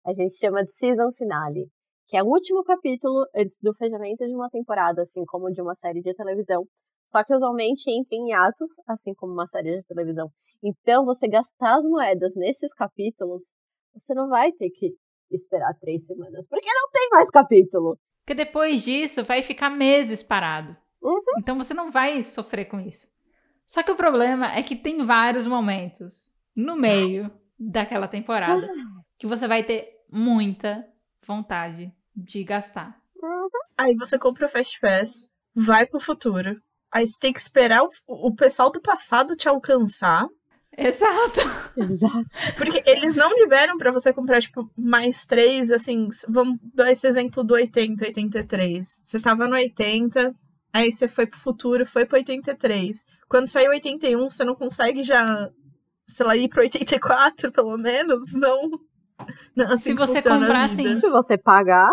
[0.06, 1.68] A gente chama de season finale,
[2.08, 5.74] que é o último capítulo antes do fechamento de uma temporada, assim como de uma
[5.74, 6.64] série de televisão.
[7.08, 10.30] Só que usualmente entra em atos, assim como uma série de televisão.
[10.64, 13.44] Então, você gastar as moedas nesses capítulos,
[13.94, 14.94] você não vai ter que
[15.32, 17.98] esperar três semanas, porque não tem mais capítulo.
[18.24, 20.76] Porque depois disso vai ficar meses parado.
[21.02, 21.22] Uhum.
[21.40, 23.08] Então você não vai sofrer com isso.
[23.66, 28.68] Só que o problema é que tem vários momentos no meio daquela temporada
[29.18, 30.86] que você vai ter muita
[31.26, 33.00] vontade de gastar.
[33.78, 36.62] Aí você compra o Fast Pass, vai pro futuro.
[36.92, 40.28] Aí você tem que esperar o, o pessoal do passado te alcançar.
[40.78, 41.40] Exato.
[41.76, 42.26] Exato.
[42.58, 46.10] Porque eles não liberam pra você comprar, tipo, mais três, assim.
[46.28, 49.02] Vamos dar esse exemplo do 80, 83.
[49.04, 50.34] Você tava no 80,
[50.72, 53.04] aí você foi pro futuro, foi pro 83.
[53.28, 55.50] Quando saiu 81, você não consegue já,
[56.08, 58.34] sei lá, ir pro 84, pelo menos?
[58.34, 58.72] Não.
[59.56, 61.00] não assim Se você comprar, sim.
[61.00, 61.92] Se você pagar,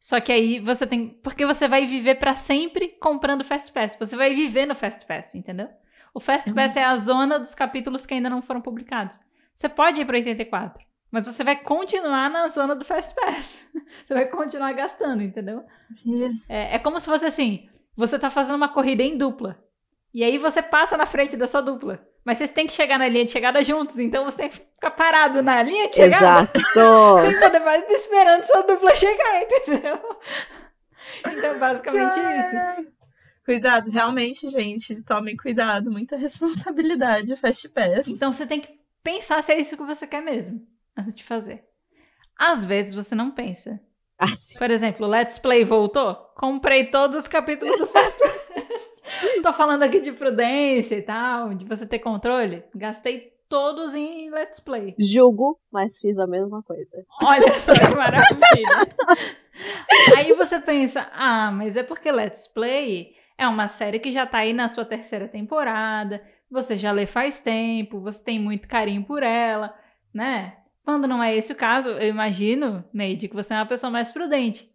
[0.00, 1.08] Só que aí você tem.
[1.22, 3.96] Porque você vai viver pra sempre comprando Fast Pass.
[3.98, 5.68] Você vai viver no Fast Pass, entendeu?
[6.14, 6.54] O Fast Uhum.
[6.54, 9.20] Pass é a zona dos capítulos que ainda não foram publicados.
[9.54, 13.66] Você pode ir para 84, mas você vai continuar na zona do Fast Pass.
[14.06, 15.64] Você vai continuar gastando, entendeu?
[16.48, 19.62] É, é como se fosse assim: você tá fazendo uma corrida em dupla.
[20.14, 22.04] E aí você passa na frente da sua dupla.
[22.24, 23.98] Mas vocês têm que chegar na linha de chegada juntos.
[23.98, 26.50] Então você tem que ficar parado na linha de chegada.
[26.54, 27.20] exato.
[27.22, 29.98] Sem poder mais esperando sua dupla chegar, entendeu?
[31.26, 32.92] Então, basicamente isso.
[33.44, 35.02] Cuidado, realmente, gente.
[35.02, 35.90] Tomem cuidado.
[35.90, 38.06] Muita responsabilidade, Fast Pass.
[38.06, 40.60] Então você tem que pensar se é isso que você quer mesmo,
[40.96, 41.64] antes de fazer.
[42.38, 43.80] Às vezes você não pensa.
[44.22, 46.14] Assim, Por exemplo, Let's Play voltou?
[46.36, 49.42] Comprei todos os capítulos do Fast Pass.
[49.42, 52.62] Tô falando aqui de prudência e tal, de você ter controle.
[52.74, 54.94] Gastei todos em Let's Play.
[54.98, 57.04] julgo, mas fiz a mesma coisa.
[57.22, 58.96] Olha só que maravilha.
[60.16, 64.38] Aí você pensa, ah, mas é porque Let's Play é uma série que já tá
[64.38, 69.22] aí na sua terceira temporada, você já lê faz tempo, você tem muito carinho por
[69.22, 69.74] ela,
[70.14, 70.56] né?
[70.84, 74.10] Quando não é esse o caso, eu imagino, Neide, que você é uma pessoa mais
[74.10, 74.70] prudente.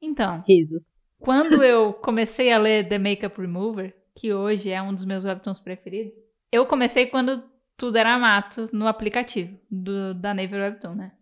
[0.00, 0.42] Então.
[0.46, 0.94] Risos.
[1.18, 5.60] Quando eu comecei a ler The Makeup Remover, que hoje é um dos meus webtoons
[5.60, 6.16] preferidos,
[6.52, 7.42] eu comecei quando
[7.76, 11.12] tudo era mato no aplicativo do, da Naver Webtoon, né?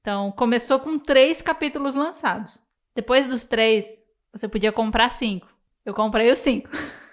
[0.00, 2.62] Então, começou com três capítulos lançados.
[2.94, 4.00] Depois dos três,
[4.32, 5.52] você podia comprar cinco.
[5.84, 6.70] Eu comprei os cinco.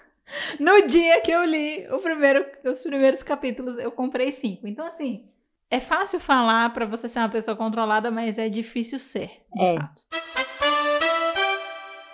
[0.60, 4.68] no dia que eu li o primeiro, os primeiros capítulos, eu comprei cinco.
[4.68, 5.28] Então, assim,
[5.70, 9.76] é fácil falar para você ser uma pessoa controlada, mas é difícil ser, é.
[9.76, 10.02] fato.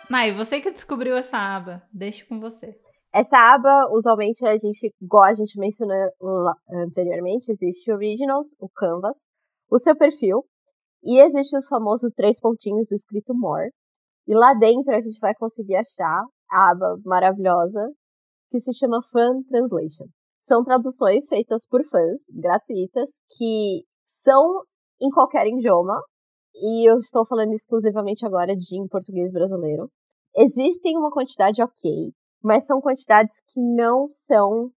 [0.09, 2.77] Nai, você que descobriu essa aba, deixo com você.
[3.13, 5.97] Essa aba, usualmente, a gente, igual a gente mencionou
[6.69, 9.27] anteriormente, existe o Originals, o Canvas,
[9.71, 10.45] o seu perfil,
[11.03, 13.71] e existe os famosos três pontinhos escrito More.
[14.27, 17.89] E lá dentro a gente vai conseguir achar a aba maravilhosa
[18.51, 20.07] que se chama Fan Translation.
[20.41, 24.65] São traduções feitas por fãs, gratuitas, que são
[25.01, 26.01] em qualquer idioma,
[26.55, 29.91] e eu estou falando exclusivamente agora de em português brasileiro.
[30.37, 34.71] Existem uma quantidade ok, mas são quantidades que não são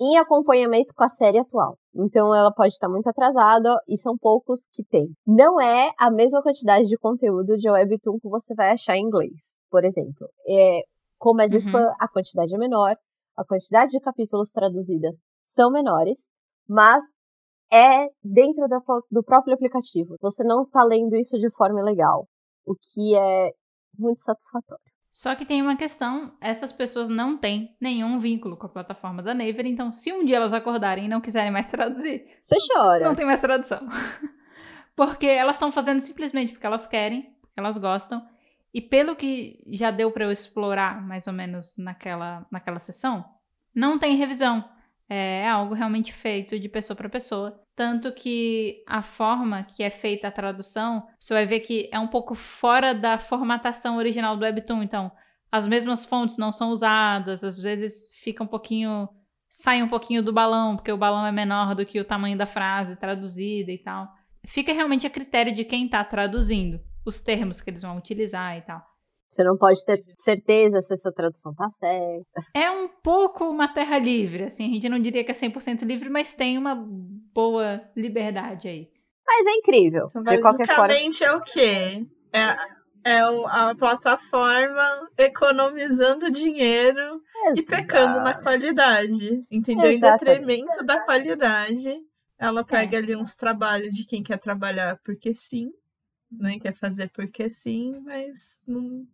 [0.00, 1.78] em acompanhamento com a série atual.
[1.94, 5.12] Então ela pode estar muito atrasada e são poucos que tem.
[5.26, 9.56] Não é a mesma quantidade de conteúdo de webtoon que você vai achar em inglês,
[9.70, 10.28] por exemplo.
[10.48, 10.82] É,
[11.18, 11.70] como é de uhum.
[11.70, 12.96] fã, a quantidade é menor,
[13.40, 16.30] a quantidade de capítulos traduzidas são menores,
[16.68, 17.02] mas
[17.72, 18.78] é dentro da,
[19.10, 20.16] do próprio aplicativo.
[20.20, 22.28] Você não está lendo isso de forma ilegal,
[22.66, 23.50] o que é
[23.98, 24.84] muito satisfatório.
[25.10, 29.34] Só que tem uma questão, essas pessoas não têm nenhum vínculo com a plataforma da
[29.34, 33.04] Naver, então se um dia elas acordarem e não quiserem mais traduzir, você chora.
[33.04, 33.80] Não tem mais tradução.
[34.94, 38.22] porque elas estão fazendo simplesmente porque elas querem, porque elas gostam,
[38.72, 43.24] e pelo que já deu para eu explorar mais ou menos naquela naquela sessão,
[43.74, 44.64] não tem revisão.
[45.08, 47.60] É, é algo realmente feito de pessoa para pessoa.
[47.74, 52.06] Tanto que a forma que é feita a tradução, você vai ver que é um
[52.06, 54.82] pouco fora da formatação original do Webtoon.
[54.82, 55.10] Então,
[55.50, 59.08] as mesmas fontes não são usadas, às vezes fica um pouquinho.
[59.48, 62.46] sai um pouquinho do balão, porque o balão é menor do que o tamanho da
[62.46, 64.08] frase traduzida e tal.
[64.46, 68.62] Fica realmente a critério de quem está traduzindo os termos que eles vão utilizar e
[68.62, 68.82] tal.
[69.28, 72.42] Você não pode ter certeza se essa tradução tá certa.
[72.52, 76.08] É um pouco uma terra livre, assim, a gente não diria que é 100% livre,
[76.08, 76.74] mas tem uma
[77.32, 78.90] boa liberdade aí.
[79.24, 80.10] Mas é incrível.
[80.12, 80.92] Mas de qualquer forma.
[80.92, 82.04] é o quê?
[82.32, 82.56] É,
[83.04, 87.60] é a plataforma economizando dinheiro Exato.
[87.60, 89.46] e pecando na qualidade.
[89.48, 89.90] Entendeu?
[89.90, 90.42] Exatamente.
[90.42, 91.96] Em detrimento da qualidade.
[92.36, 93.00] Ela pega é.
[93.00, 95.70] ali uns trabalhos de quem quer trabalhar porque sim,
[96.30, 96.58] né?
[96.58, 99.06] Quer fazer porque sim, mas não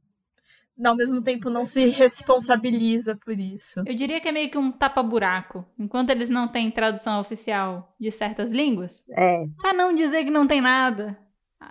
[0.85, 3.81] ao mesmo tempo não se responsabiliza por isso.
[3.87, 5.65] Eu diria que é meio que um tapa-buraco.
[5.79, 9.47] Enquanto eles não têm tradução oficial de certas línguas, é.
[9.61, 11.19] pra não dizer que não tem nada,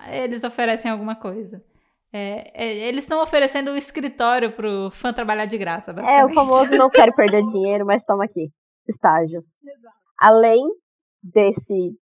[0.07, 1.63] eles oferecem alguma coisa.
[2.11, 5.91] É, é, eles estão oferecendo um escritório pro fã trabalhar de graça.
[5.91, 8.49] É, o famoso não quero perder dinheiro, mas toma aqui.
[8.87, 9.59] Estágios.
[9.61, 9.95] Exato.
[10.17, 10.61] Além
[11.21, 11.93] desse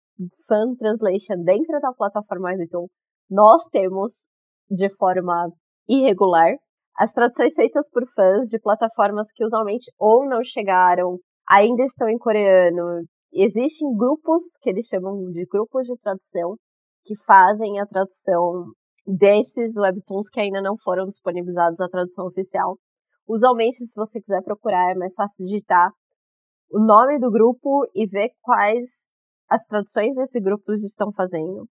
[0.46, 2.86] fan translation dentro da plataforma Webtoon,
[3.30, 4.28] nós temos
[4.70, 5.50] de forma
[5.88, 6.56] irregular
[6.96, 12.16] as traduções feitas por fãs de plataformas que usualmente ou não chegaram, ainda estão em
[12.16, 13.04] coreano.
[13.32, 16.56] Existem grupos que eles chamam de grupos de tradução
[17.04, 18.66] que fazem a tradução
[19.04, 22.78] desses webtoons que ainda não foram disponibilizados a tradução oficial.
[23.26, 25.90] Usualmente, se você quiser procurar, é mais fácil digitar
[26.70, 29.12] o nome do grupo e ver quais
[29.48, 31.68] as traduções esses grupos estão fazendo.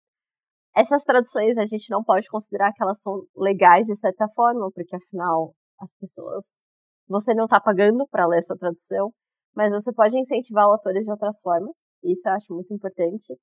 [0.78, 4.96] Essas traduções a gente não pode considerar que elas são legais de certa forma, porque
[4.96, 6.68] afinal as pessoas.
[7.10, 9.12] Você não está pagando para ler essa tradução,
[9.56, 11.72] mas você pode incentivar autores de outras formas.
[12.04, 13.34] Isso eu acho muito importante.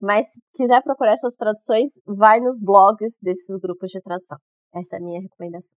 [0.00, 4.38] Mas se quiser procurar essas traduções, vai nos blogs desses grupos de tradução.
[4.74, 5.76] Essa é a minha recomendação.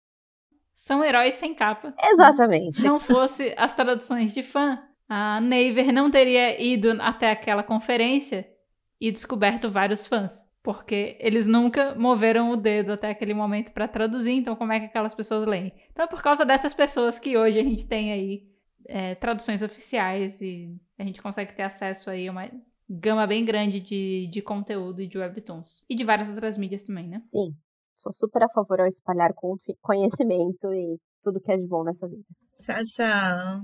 [0.73, 1.93] São heróis sem capa.
[2.01, 2.77] Exatamente.
[2.77, 8.49] Se não fosse as traduções de fã, a Naver não teria ido até aquela conferência
[9.01, 14.33] e descoberto vários fãs porque eles nunca moveram o dedo até aquele momento para traduzir,
[14.33, 15.73] então como é que aquelas pessoas leem?
[15.91, 18.49] Então é por causa dessas pessoas que hoje a gente tem aí
[18.87, 22.51] é, traduções oficiais e a gente consegue ter acesso aí a uma
[22.89, 25.85] gama bem grande de, de conteúdo e de webtoons.
[25.89, 27.17] E de várias outras mídias também, né?
[27.17, 27.55] Sim.
[27.95, 29.33] Sou super a favor ao espalhar
[29.81, 32.25] conhecimento e tudo que é de bom nessa vida.
[32.59, 33.63] Você acha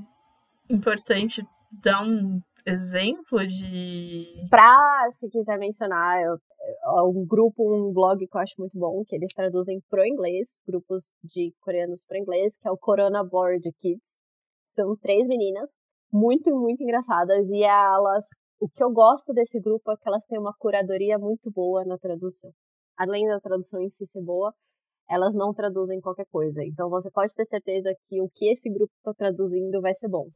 [0.68, 4.26] importante dar um exemplo de.
[4.50, 6.38] Pra, se quiser mencionar, eu
[7.06, 11.14] um grupo, um blog que eu acho muito bom, que eles traduzem pro inglês, grupos
[11.22, 14.20] de coreanos pro inglês, que é o Corona Board Kids.
[14.66, 15.70] São três meninas,
[16.12, 18.26] muito, muito engraçadas, e elas.
[18.60, 21.96] O que eu gosto desse grupo é que elas têm uma curadoria muito boa na
[21.96, 22.50] tradução.
[22.96, 24.52] Além da tradução em si ser boa,
[25.08, 26.64] elas não traduzem qualquer coisa.
[26.64, 30.28] Então você pode ter certeza que o que esse grupo está traduzindo vai ser bom.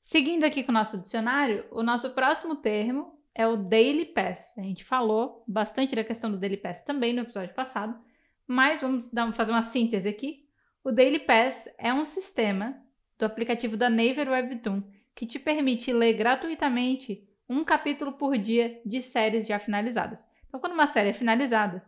[0.00, 4.58] Seguindo aqui com o nosso dicionário, o nosso próximo termo é o Daily Pass.
[4.58, 7.96] A gente falou bastante da questão do Daily Pass também no episódio passado,
[8.44, 10.44] mas vamos dar, fazer uma síntese aqui.
[10.82, 12.76] O Daily Pass é um sistema
[13.16, 14.82] do aplicativo da Naver Webtoon
[15.14, 20.26] que te permite ler gratuitamente um capítulo por dia de séries já finalizadas.
[20.48, 21.84] Então, quando uma série é finalizada,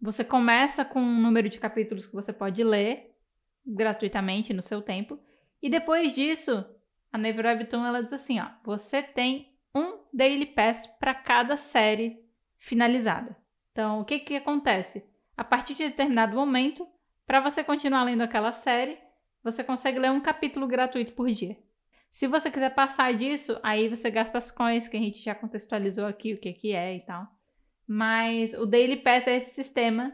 [0.00, 3.12] você começa com um número de capítulos que você pode ler
[3.66, 5.20] gratuitamente no seu tempo,
[5.60, 6.64] e depois disso
[7.12, 9.49] a Naver Webtoon ela diz assim, ó, você tem
[10.12, 12.24] Daily Pass para cada série
[12.58, 13.36] finalizada.
[13.72, 15.04] Então, o que que acontece?
[15.36, 16.86] A partir de determinado momento,
[17.26, 18.98] para você continuar lendo aquela série,
[19.42, 21.56] você consegue ler um capítulo gratuito por dia.
[22.10, 26.06] Se você quiser passar disso, aí você gasta as coins que a gente já contextualizou
[26.06, 27.26] aqui, o que que é e tal.
[27.86, 30.12] Mas o Daily Pass é esse sistema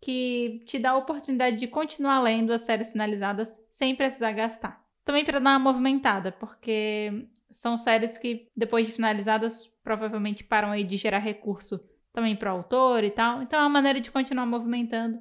[0.00, 4.87] que te dá a oportunidade de continuar lendo as séries finalizadas sem precisar gastar.
[5.08, 10.84] Também para dar uma movimentada, porque são séries que, depois de finalizadas, provavelmente param aí
[10.84, 11.80] de gerar recurso
[12.12, 13.40] também para o autor e tal.
[13.40, 15.18] Então é uma maneira de continuar movimentando.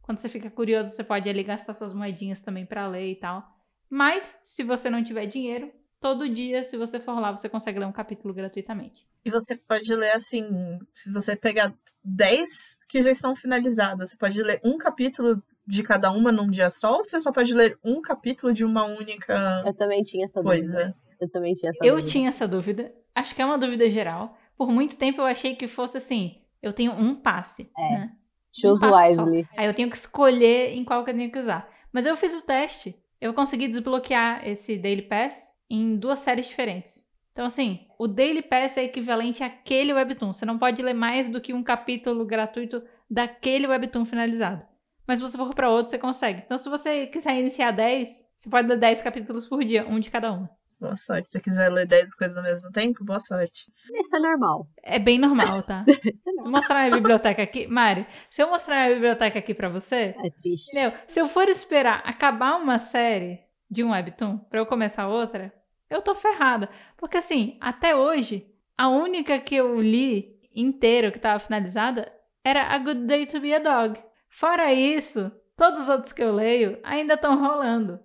[0.00, 3.46] Quando você fica curioso, você pode ali gastar suas moedinhas também para ler e tal.
[3.90, 5.70] Mas, se você não tiver dinheiro,
[6.00, 9.06] todo dia, se você for lá, você consegue ler um capítulo gratuitamente.
[9.22, 10.48] E você pode ler assim,
[10.94, 12.48] se você pegar 10
[12.88, 16.96] que já estão finalizadas, você pode ler um capítulo de cada uma num dia só,
[16.98, 20.62] ou você só pode ler um capítulo de uma única Eu também tinha essa coisa?
[20.72, 20.96] dúvida.
[21.20, 22.08] Eu também tinha essa Eu dúvida.
[22.10, 22.94] tinha essa dúvida.
[23.14, 24.36] Acho que é uma dúvida geral.
[24.56, 27.70] Por muito tempo eu achei que fosse assim: eu tenho um passe.
[27.76, 27.82] É.
[27.90, 28.12] Né?
[28.52, 29.24] Choose um passe só.
[29.24, 29.48] wisely.
[29.56, 31.68] Aí eu tenho que escolher em qual que eu tenho que usar.
[31.92, 32.94] Mas eu fiz o teste.
[33.20, 37.02] Eu consegui desbloquear esse Daily Pass em duas séries diferentes.
[37.32, 40.32] Então, assim, o Daily Pass é equivalente àquele webtoon.
[40.32, 44.62] Você não pode ler mais do que um capítulo gratuito daquele webtoon finalizado.
[45.06, 46.42] Mas se você for para outro, você consegue.
[46.44, 50.10] Então, se você quiser iniciar 10, você pode ler 10 capítulos por dia, um de
[50.10, 50.50] cada uma.
[50.78, 51.28] Boa sorte.
[51.28, 53.72] Se você quiser ler 10 coisas ao mesmo tempo, boa sorte.
[53.94, 54.68] Isso é normal.
[54.82, 55.84] É bem normal, tá?
[55.88, 59.54] Isso é Se eu mostrar minha biblioteca aqui, Mari, se eu mostrar minha biblioteca aqui
[59.54, 60.70] pra você, É triste.
[60.76, 60.98] Entendeu?
[61.04, 63.40] Se eu for esperar acabar uma série
[63.70, 65.52] de um webtoon pra eu começar outra,
[65.88, 66.68] eu tô ferrada.
[66.96, 72.12] Porque assim, até hoje, a única que eu li inteira, que tava finalizada,
[72.44, 73.98] era A Good Day to Be a Dog.
[74.38, 77.98] Fora isso, todos os outros que eu leio ainda estão rolando.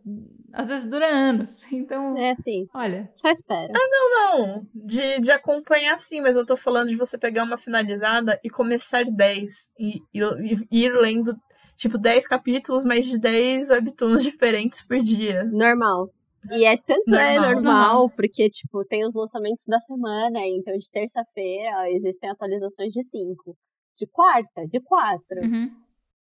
[0.53, 1.61] Às vezes dura anos.
[1.73, 3.71] Então, É assim, olha, só espera.
[3.73, 8.49] Não, de, de acompanhar sim, mas eu tô falando de você pegar uma finalizada e
[8.49, 10.19] começar 10 e, e,
[10.71, 11.35] e ir lendo,
[11.75, 15.43] tipo, 10 capítulos, mas de 10 webtoons diferentes por dia.
[15.51, 16.09] Normal.
[16.49, 17.53] E é tanto é Normal.
[17.55, 18.09] normal, Normal.
[18.15, 23.55] porque, tipo, tem os lançamentos da semana, então de terça-feira existem atualizações de 5.
[23.97, 25.19] De quarta, de 4.
[25.43, 25.69] uhum,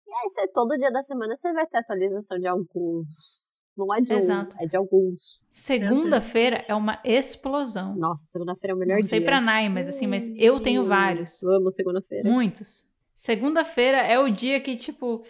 [0.08, 3.46] E aí, você, todo dia da semana, você vai ter atualização de alguns.
[3.76, 4.56] Não é de Exato.
[4.56, 5.46] um, é de alguns.
[5.50, 7.94] segunda-feira é uma explosão.
[7.94, 9.28] Nossa, segunda-feira é o melhor Não sei dia.
[9.28, 11.40] pra Nai, mas assim, mas eu tenho Hum, vários.
[11.42, 12.28] Eu amo segunda-feira.
[12.28, 12.84] Muitos.
[13.14, 15.22] Segunda-feira é o dia que, tipo,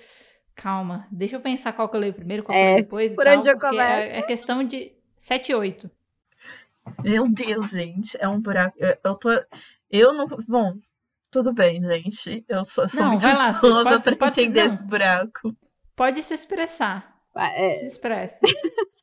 [0.54, 3.12] calma, deixa eu pensar qual que eu leio primeiro, qual que eu É, leio depois.
[3.12, 3.92] e por tal, onde eu porque começo?
[3.92, 5.90] É, é questão de 7 e 8.
[7.02, 8.76] Meu Deus, gente, é um buraco.
[8.78, 9.28] Eu, eu tô.
[9.90, 10.26] Eu não.
[10.48, 10.74] Bom,
[11.30, 12.44] tudo bem, gente.
[12.48, 14.74] Eu sou, sou Não, muito vai lá, nova pode- pra pode- entender não.
[14.74, 15.56] esse buraco.
[15.96, 17.16] Pode se expressar.
[17.34, 18.40] Ah, é, Se expressa.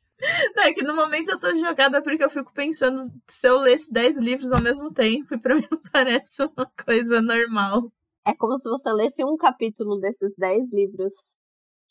[0.56, 3.92] Não, é que no momento eu tô jogada porque eu fico pensando se eu lesse
[3.92, 7.92] 10 livros ao mesmo tempo e pra mim não parece uma coisa normal.
[8.26, 11.12] é como se você lesse um capítulo desses 10 livros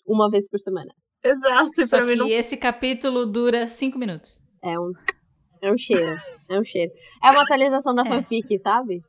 [0.06, 0.92] uma vez por semana.
[1.24, 2.28] Exato, e Só pra mim que não.
[2.28, 4.40] esse capítulo dura 5 minutos.
[4.64, 4.92] É um,
[5.62, 6.20] é um cheiro.
[6.50, 6.92] É um cheiro.
[7.24, 8.06] É uma atualização da É.
[8.06, 9.02] fanfic, sabe?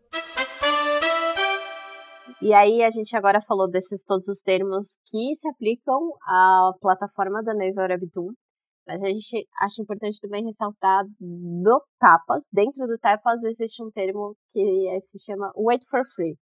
[2.41, 7.43] E aí a gente agora falou desses todos os termos que se aplicam à plataforma
[7.43, 8.33] da Naver Webtoon.
[8.87, 12.47] Mas a gente acha importante também ressaltar do Tapas.
[12.53, 16.37] Dentro do Tapas existe um termo que se chama Wait for Free.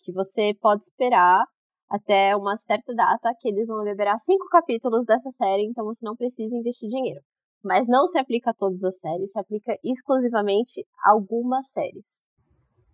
[0.00, 1.44] Que você pode esperar
[1.90, 6.16] até uma certa data que eles vão liberar cinco capítulos dessa série, então você não
[6.16, 7.20] precisa investir dinheiro.
[7.62, 12.23] Mas não se aplica a todas as séries, se aplica exclusivamente a algumas séries.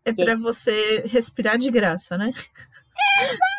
[0.05, 2.31] É pra você respirar de graça, né?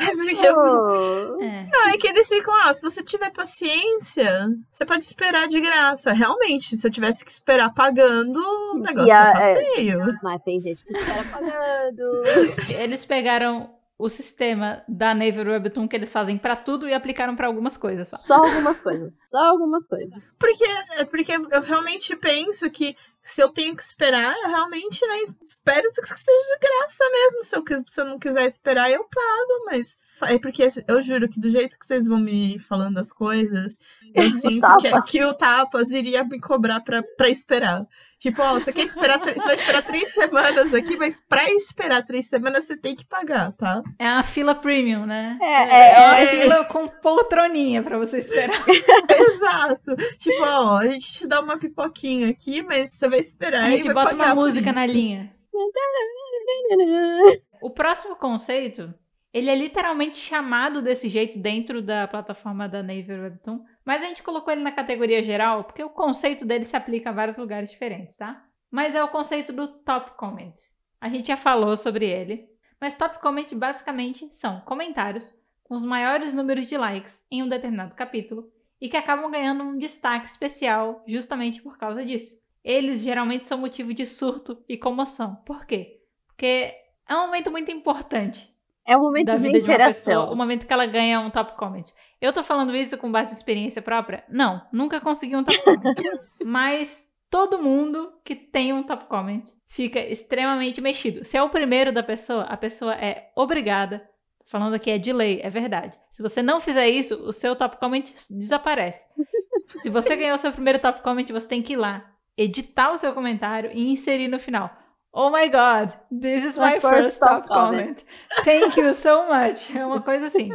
[0.02, 1.42] É porque Oh.
[1.42, 1.68] É.
[1.72, 6.12] Não, é que eles ficam, ah, se você tiver paciência, você pode esperar de graça.
[6.14, 8.38] Realmente, se eu tivesse que esperar pagando,
[8.74, 9.56] o negócio a- tá é.
[9.56, 10.00] feio.
[10.22, 12.24] Mas tem gente que espera pagando.
[12.82, 17.46] Eles pegaram o sistema da Naver Webtoon que eles fazem pra tudo e aplicaram pra
[17.46, 18.18] algumas coisas só.
[18.18, 19.30] Só algumas coisas.
[19.30, 20.36] Só algumas coisas.
[20.40, 20.66] Porque,
[20.98, 25.88] é porque eu realmente penso que se eu tenho que esperar, eu realmente, né, espero
[25.90, 27.44] que seja de graça mesmo.
[27.44, 29.98] Se eu, se eu não quiser esperar, eu pago, mas.
[30.26, 33.78] É porque eu juro que do jeito que vocês vão me falando as coisas,
[34.14, 35.06] eu sinto que, Tapas.
[35.10, 37.86] que o Tapas iria me cobrar pra, pra esperar.
[38.20, 39.20] Tipo, ó, você quer esperar.
[39.20, 43.52] Você vai esperar três semanas aqui, mas pra esperar três semanas você tem que pagar,
[43.54, 43.82] tá?
[43.98, 45.40] É uma fila premium, né?
[45.42, 46.28] É, é, uma é.
[46.28, 48.56] fila com poltroninha pra você esperar.
[49.10, 49.96] Exato.
[50.20, 53.78] Tipo, ó, a gente te dá uma pipoquinha aqui, mas você vai esperar A e
[53.78, 55.34] gente vai bota uma música na linha.
[57.62, 58.92] O próximo conceito,
[59.34, 64.24] ele é literalmente chamado desse jeito dentro da plataforma da Naver Webtoon, mas a gente
[64.24, 68.18] colocou ele na categoria geral porque o conceito dele se aplica a vários lugares diferentes,
[68.18, 68.46] tá?
[68.70, 70.54] Mas é o conceito do top comment.
[71.00, 76.34] A gente já falou sobre ele, mas top comment basicamente são comentários com os maiores
[76.34, 78.52] números de likes em um determinado capítulo
[78.82, 82.42] e que acabam ganhando um destaque especial justamente por causa disso.
[82.64, 85.36] Eles geralmente são motivo de surto e comoção.
[85.46, 86.02] Por quê?
[86.28, 86.76] Porque
[87.08, 88.54] é um momento muito importante
[88.86, 90.34] É um momento da de vida de uma pessoa, interação.
[90.34, 91.84] o momento que ela ganha um top comment.
[92.20, 94.24] Eu tô falando isso com base em experiência própria?
[94.30, 95.96] Não, nunca consegui um top comment.
[96.44, 101.24] Mas todo mundo que tem um top comment fica extremamente mexido.
[101.24, 104.08] Se é o primeiro da pessoa, a pessoa é obrigada.
[104.46, 105.98] Falando aqui é de lei, é verdade.
[106.10, 109.06] Se você não fizer isso, o seu top comment desaparece.
[109.80, 112.06] Se você ganhou o seu primeiro top comment, você tem que ir lá,
[112.38, 114.70] editar o seu comentário e inserir no final.
[115.14, 118.04] Oh my god, this is my, My first, first top top comment.
[118.46, 119.76] Thank you so much.
[119.76, 120.50] É uma coisa assim.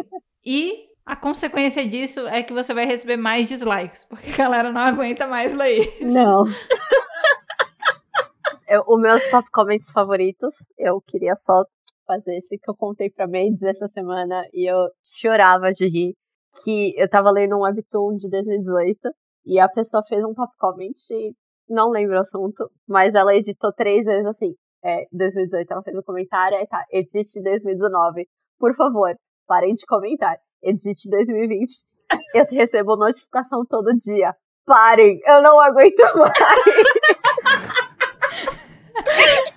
[0.44, 4.80] E a consequência disso é que você vai receber mais dislikes, porque a galera não
[4.80, 5.80] aguenta mais ler.
[5.80, 6.04] isso.
[6.04, 6.44] Não.
[8.68, 11.64] Eu, os meus top comments favoritos, eu queria só
[12.04, 14.88] fazer esse que eu contei pra Mendes essa semana e eu
[15.20, 16.16] chorava de rir.
[16.64, 18.98] Que eu tava lendo um webtoon de 2018
[19.44, 20.94] e a pessoa fez um top comment
[21.68, 24.54] não lembro o assunto, mas ela editou três vezes assim.
[24.84, 28.26] É, 2018 ela fez um comentário, aí tá, edite 2019.
[28.58, 29.14] Por favor,
[29.46, 30.36] parem de comentar.
[30.62, 31.68] Edite 2020.
[32.34, 34.34] Eu recebo notificação todo dia.
[34.64, 36.32] Parem, eu não aguento mais.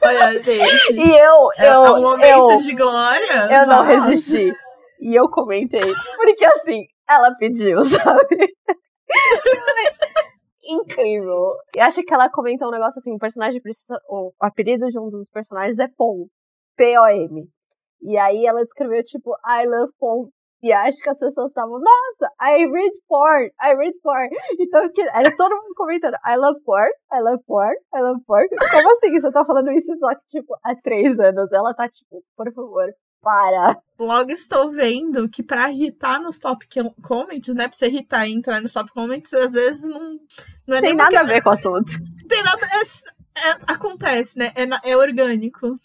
[0.02, 0.94] Olha, gente.
[0.94, 3.48] E eu, É, eu, é um momento eu, de glória.
[3.52, 4.08] eu não Nossa.
[4.08, 4.54] resisti.
[5.02, 5.94] E eu comentei.
[6.18, 8.54] Porque assim, ela pediu, sabe?
[10.70, 11.54] Incrível.
[11.76, 14.00] E acho que ela comentou um negócio assim: o personagem precisa.
[14.08, 16.28] O apelido de um dos personagens é Pom.
[16.76, 17.48] P-O-M.
[18.02, 20.30] E aí ela escreveu tipo, I love Pom.
[20.62, 24.30] E acho que as pessoas estavam, nossa, I read porn, I read porn.
[24.60, 24.82] Então
[25.14, 28.48] era todo mundo comentando, I love porn, I love porn, I love porn.
[28.50, 29.20] Como assim?
[29.20, 31.50] Você tá falando isso só que, tipo, há três anos.
[31.54, 32.90] Ela tá, tipo, por favor,
[33.22, 33.78] para.
[33.98, 37.68] Logo estou vendo que pra irritar nos top com- comments, né?
[37.68, 40.18] Pra você irritar e entrar nos top comments, às vezes não,
[40.66, 41.92] não é Tem nem nada a ver com o assunto.
[42.28, 42.66] Tem nada.
[42.66, 44.54] é- é- acontece, né?
[44.56, 45.80] É, é orgânico.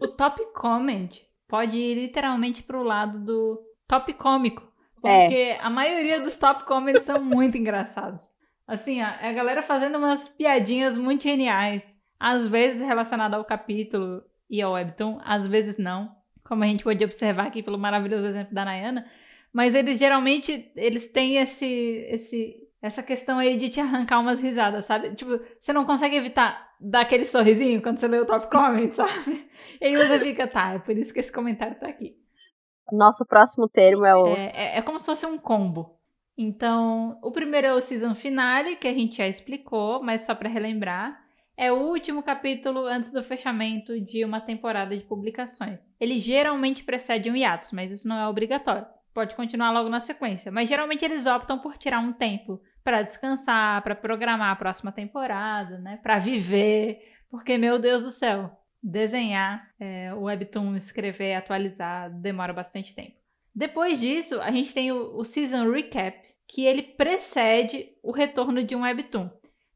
[0.00, 1.10] O top comment
[1.48, 4.70] pode ir literalmente pro lado do top cômico.
[5.04, 5.26] É.
[5.26, 8.22] Porque a maioria dos top comments são muito engraçados.
[8.66, 11.96] Assim, a, a galera fazendo umas piadinhas muito geniais.
[12.18, 16.10] Às vezes relacionada ao capítulo e ao webtoon, às vezes não.
[16.52, 19.06] Como a gente pode observar aqui pelo maravilhoso exemplo da Nayana.
[19.50, 21.66] Mas eles geralmente eles têm esse,
[22.10, 25.14] esse, essa questão aí de te arrancar umas risadas, sabe?
[25.14, 29.48] Tipo, você não consegue evitar dar aquele sorrisinho quando você lê o top comment, sabe?
[29.80, 32.14] E aí você fica, tá, é por isso que esse comentário tá aqui.
[32.92, 34.26] Nosso próximo termo é o.
[34.26, 35.98] É, é- é como se fosse um combo.
[36.36, 40.48] Então, o primeiro é o season finale, que a gente já explicou, mas só pra
[40.50, 41.21] relembrar.
[41.56, 45.86] É o último capítulo antes do fechamento de uma temporada de publicações.
[46.00, 48.86] Ele geralmente precede um hiatus, mas isso não é obrigatório.
[49.12, 53.82] Pode continuar logo na sequência, mas geralmente eles optam por tirar um tempo pra descansar,
[53.82, 55.98] pra programar a próxima temporada, né?
[56.02, 57.00] Para viver,
[57.30, 58.50] porque meu Deus do céu,
[58.82, 63.16] desenhar, é, o webtoon, escrever, atualizar demora bastante tempo.
[63.54, 68.74] Depois disso, a gente tem o, o Season Recap, que ele precede o retorno de
[68.74, 69.30] um webtoon.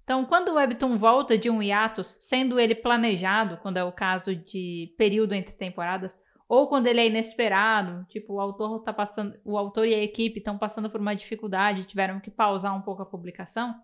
[0.07, 4.37] Então, quando o webtoon volta de um hiatus, sendo ele planejado, quando é o caso
[4.37, 6.17] de período entre temporadas,
[6.49, 10.39] ou quando ele é inesperado, tipo, o autor tá passando, o autor e a equipe
[10.39, 13.75] estão passando por uma dificuldade, tiveram que pausar um pouco a publicação.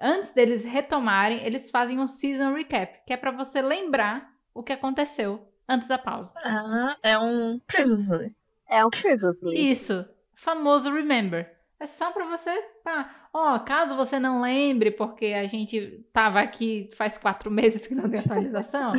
[0.00, 4.72] Antes deles retomarem, eles fazem um season recap, que é para você lembrar o que
[4.72, 6.32] aconteceu antes da pausa.
[6.36, 8.32] Ah, é um previously.
[8.68, 9.70] É um previously.
[9.70, 11.50] Isso, famoso remember.
[11.80, 16.88] É só pra você, pá, ó, caso você não lembre, porque a gente tava aqui
[16.94, 18.92] faz quatro meses que não tem atualização,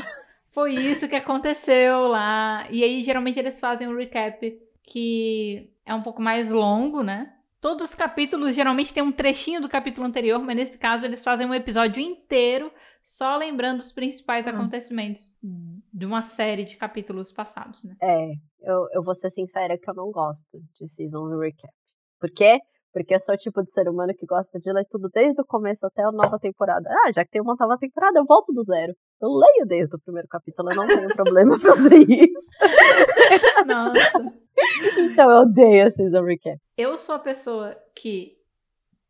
[0.50, 2.68] foi isso que aconteceu lá.
[2.70, 7.32] E aí, geralmente, eles fazem um recap que é um pouco mais longo, né?
[7.60, 11.48] Todos os capítulos geralmente tem um trechinho do capítulo anterior, mas nesse caso eles fazem
[11.48, 12.72] um episódio inteiro
[13.04, 14.52] só lembrando os principais Hum.
[14.52, 15.36] acontecimentos
[15.92, 17.96] de uma série de capítulos passados, né?
[18.02, 21.74] É, eu, eu vou ser sincera que eu não gosto de season recap.
[22.20, 22.60] Por quê?
[22.96, 25.46] Porque eu sou o tipo de ser humano que gosta de ler tudo desde o
[25.46, 26.90] começo até a nova temporada.
[26.90, 28.96] Ah, já que tem uma nova temporada, eu volto do zero.
[29.22, 32.50] Eu leio desde o primeiro capítulo, eu não tenho problema fazer isso.
[33.66, 34.34] Nossa.
[34.98, 36.58] Então eu odeio a season recap.
[36.78, 38.38] Eu sou a pessoa que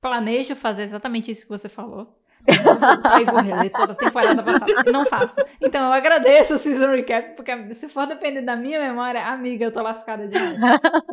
[0.01, 2.07] planejo fazer exatamente isso que você falou.
[2.47, 4.91] Eu vou voltar e vou reler toda a temporada passada.
[4.91, 5.41] Não faço.
[5.61, 9.71] Então eu agradeço o season recap, porque se for depender da minha memória, amiga, eu
[9.71, 10.59] tô lascada demais.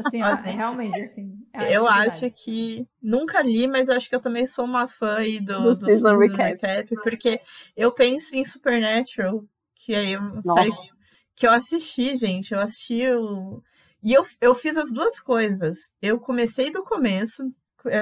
[0.05, 1.33] Assim, ó, gente, realmente, assim.
[1.53, 2.87] é Eu acho que.
[3.03, 6.16] Nunca li, mas acho que eu também sou uma fã aí do, Do do season
[6.18, 6.59] recap.
[7.03, 7.41] porque
[7.76, 10.89] eu penso em Supernatural, que é uma série Nossa.
[11.35, 12.53] que eu assisti, gente.
[12.53, 13.62] Eu assisti o.
[14.03, 15.78] E eu, eu fiz as duas coisas.
[16.01, 17.45] Eu comecei do começo,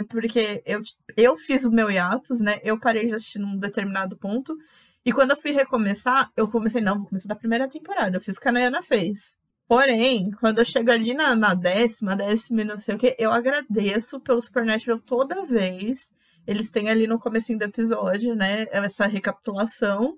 [0.09, 0.83] porque eu,
[1.17, 2.61] eu fiz o meu hiatus, né?
[2.63, 4.57] Eu parei de assistir num determinado ponto.
[5.05, 8.17] E quando eu fui recomeçar, eu comecei, não, vou começar da primeira temporada.
[8.17, 9.35] Eu fiz o que a Nayana fez.
[9.67, 13.31] Porém, quando eu chego ali na, na décima, décima e não sei o que, eu
[13.33, 16.11] agradeço pelo Supernatural toda vez.
[16.47, 18.67] Eles têm ali no comecinho do episódio, né?
[18.73, 20.17] Essa recapitulação.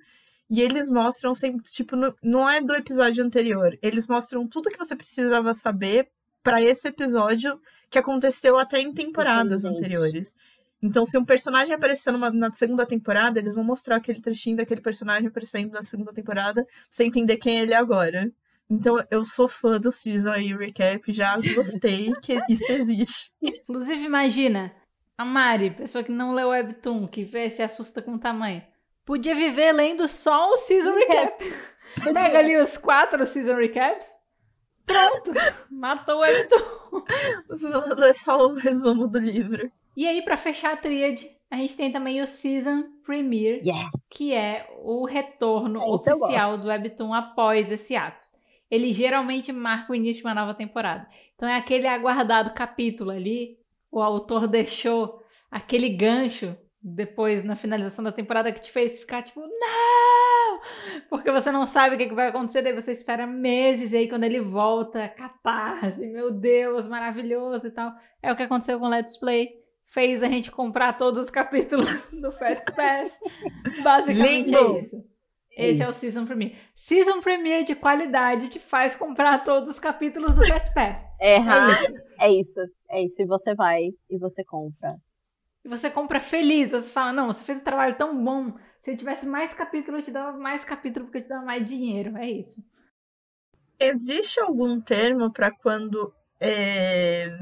[0.51, 3.77] E eles mostram sempre, tipo, no- não é do episódio anterior.
[3.83, 6.09] Eles mostram tudo que você precisava saber
[6.43, 7.59] pra esse episódio
[7.93, 9.85] que aconteceu até em temporadas Inteligente.
[9.87, 10.35] anteriores.
[10.83, 14.81] Então, se um personagem aparecer numa- na segunda temporada, eles vão mostrar aquele trechinho daquele
[14.81, 18.29] personagem aparecendo na segunda temporada, pra você entender quem é ele agora.
[18.69, 23.31] Então, eu sou fã do Season aí, Recap, já gostei que isso existe.
[23.41, 24.73] Inclusive, imagina,
[25.17, 28.63] a Mari, pessoa que não leu Webtoon, que vê se assusta com o tamanho.
[29.05, 31.45] Podia viver lendo só o Season Recap.
[32.15, 34.09] Pega ali os quatro Season Recaps.
[34.87, 35.33] Pronto,
[35.71, 37.03] matou o Webtoon.
[37.49, 39.71] Vou ler só o resumo do livro.
[39.97, 43.91] E aí, pra fechar a tríade, a gente tem também o Season Premiere, Yes.
[44.11, 48.27] que é o retorno É, oficial do Webtoon após esse ato.
[48.71, 51.07] Ele geralmente marca o início de uma nova temporada.
[51.35, 53.59] Então é aquele aguardado capítulo ali,
[53.91, 59.41] o autor deixou aquele gancho depois na finalização da temporada que te fez ficar tipo,
[59.41, 60.32] não!
[61.09, 64.25] Porque você não sabe o que vai acontecer, daí você espera meses e aí quando
[64.25, 67.93] ele volta, catarse, meu Deus, maravilhoso e tal.
[68.23, 69.51] É o que aconteceu com Let's Play.
[69.87, 73.19] Fez a gente comprar todos os capítulos do Fast Pass.
[73.83, 74.77] Basicamente Lindo.
[74.77, 75.13] é isso.
[75.55, 76.01] Esse é, o isso.
[76.01, 76.57] Season Premiere.
[76.75, 81.03] Season Premiere de qualidade te faz comprar todos os capítulos do Fast Pass.
[81.21, 81.95] É, É isso.
[82.19, 82.61] é isso.
[82.91, 83.23] É isso.
[83.23, 84.97] E você vai e você compra.
[85.65, 86.73] E você compra feliz.
[86.73, 88.55] Você fala, não, você fez um trabalho tão bom.
[88.83, 91.65] Se eu tivesse mais capítulo, eu te dava mais capítulo porque eu te dava mais
[91.67, 92.17] dinheiro.
[92.17, 92.63] É isso.
[93.79, 97.39] Existe algum termo pra quando é,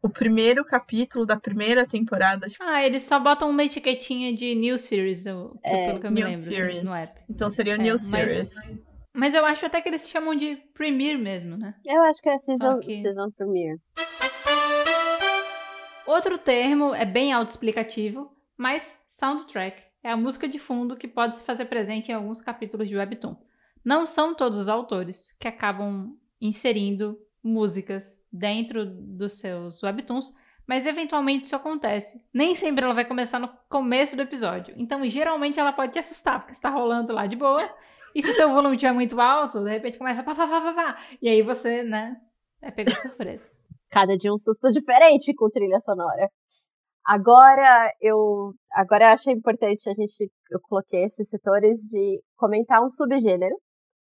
[0.00, 5.26] o primeiro capítulo da primeira temporada Ah, eles só botam uma etiquetinha de New Series,
[5.26, 6.82] eu- que, É, pelo que eu me lembro, assim, Series?
[6.84, 7.20] no app.
[7.28, 8.50] Então seria É, New mas- Series.
[9.12, 11.74] Mas eu acho até que eles chamam de Premiere mesmo, né?
[11.84, 13.80] Eu acho que é season, que- season premiere.
[16.06, 21.42] Outro termo é bem autoexplicativo, mas soundtrack é a música de fundo que pode se
[21.42, 23.36] fazer presente em alguns capítulos de Webtoon.
[23.84, 30.34] Não são todos os autores que acabam inserindo músicas dentro dos seus Webtoons,
[30.66, 32.22] mas eventualmente isso acontece.
[32.32, 36.40] Nem sempre ela vai começar no começo do episódio, então geralmente ela pode te assustar,
[36.40, 37.68] porque está rolando lá de boa,
[38.14, 40.72] e se o seu volume estiver muito alto, de repente começa pá, pá, pá, pá,
[40.72, 42.20] pá, e aí você, né,
[42.60, 43.50] é pego de surpresa.
[43.90, 46.30] Cada dia um susto diferente com trilha sonora.
[47.08, 52.90] Agora eu, agora eu achei importante a gente, eu coloquei esses setores de comentar um
[52.90, 53.56] subgênero,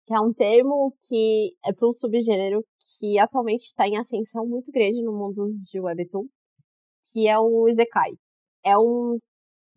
[0.08, 2.66] que é um termo que é para um subgênero
[2.98, 6.26] que atualmente está em ascensão muito grande no mundo de Webtoon,
[7.12, 8.14] que é o Isekai.
[8.64, 9.20] É um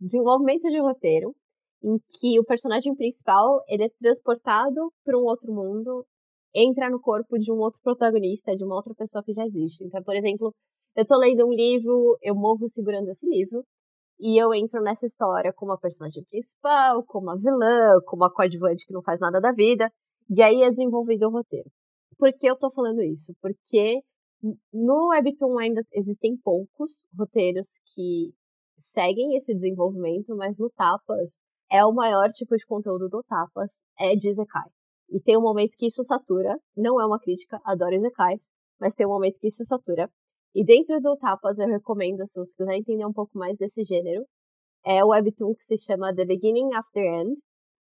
[0.01, 1.37] desenvolvimento de roteiro
[1.85, 6.07] em que o personagem principal ele é transportado para um outro mundo,
[6.55, 9.85] entra no corpo de um outro protagonista, de uma outra pessoa que já existe.
[9.85, 10.55] Então, por exemplo,
[10.99, 13.65] eu tô lendo um livro, eu morro segurando esse livro,
[14.19, 18.85] e eu entro nessa história como a personagem principal, como a vilã, como a coadjuvante
[18.85, 19.93] que não faz nada da vida,
[20.29, 21.71] e aí é desenvolvido o roteiro.
[22.19, 23.33] Por que eu tô falando isso?
[23.41, 24.03] Porque
[24.73, 28.35] no Webtoon ainda existem poucos roteiros que
[28.77, 31.41] seguem esse desenvolvimento, mas no Tapas
[31.71, 34.69] é o maior tipo de conteúdo do Tapas, é de Isekai.
[35.11, 38.41] E tem um momento que isso satura, não é uma crítica, adoro Isekais,
[38.81, 40.11] mas tem um momento que isso satura.
[40.55, 44.25] E dentro do Tapas, eu recomendo, se você quiser entender um pouco mais desse gênero,
[44.85, 47.35] é o webtoon que se chama The Beginning After End.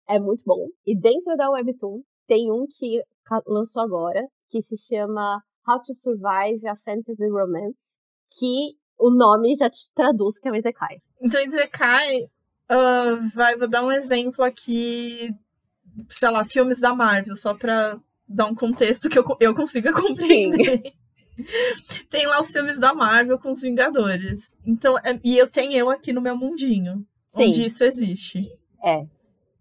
[0.08, 0.68] É muito bom.
[0.86, 3.02] E dentro da webtoon, tem um que
[3.46, 7.98] lançou agora, que se chama How to Survive a Fantasy Romance,
[8.38, 10.98] que o nome já te traduz que é um Isekai.
[11.20, 15.30] Então, Isekai, uh, vai, vou dar um exemplo aqui,
[16.08, 17.98] sei lá, filmes da Marvel, só pra
[18.28, 20.92] dar um contexto que eu, eu consiga compreender.
[22.10, 24.54] Tem lá os filmes da Marvel com os Vingadores.
[24.64, 27.48] Então, é, e eu tenho eu aqui no meu mundinho, Sim.
[27.48, 28.42] onde isso existe.
[28.82, 29.06] É.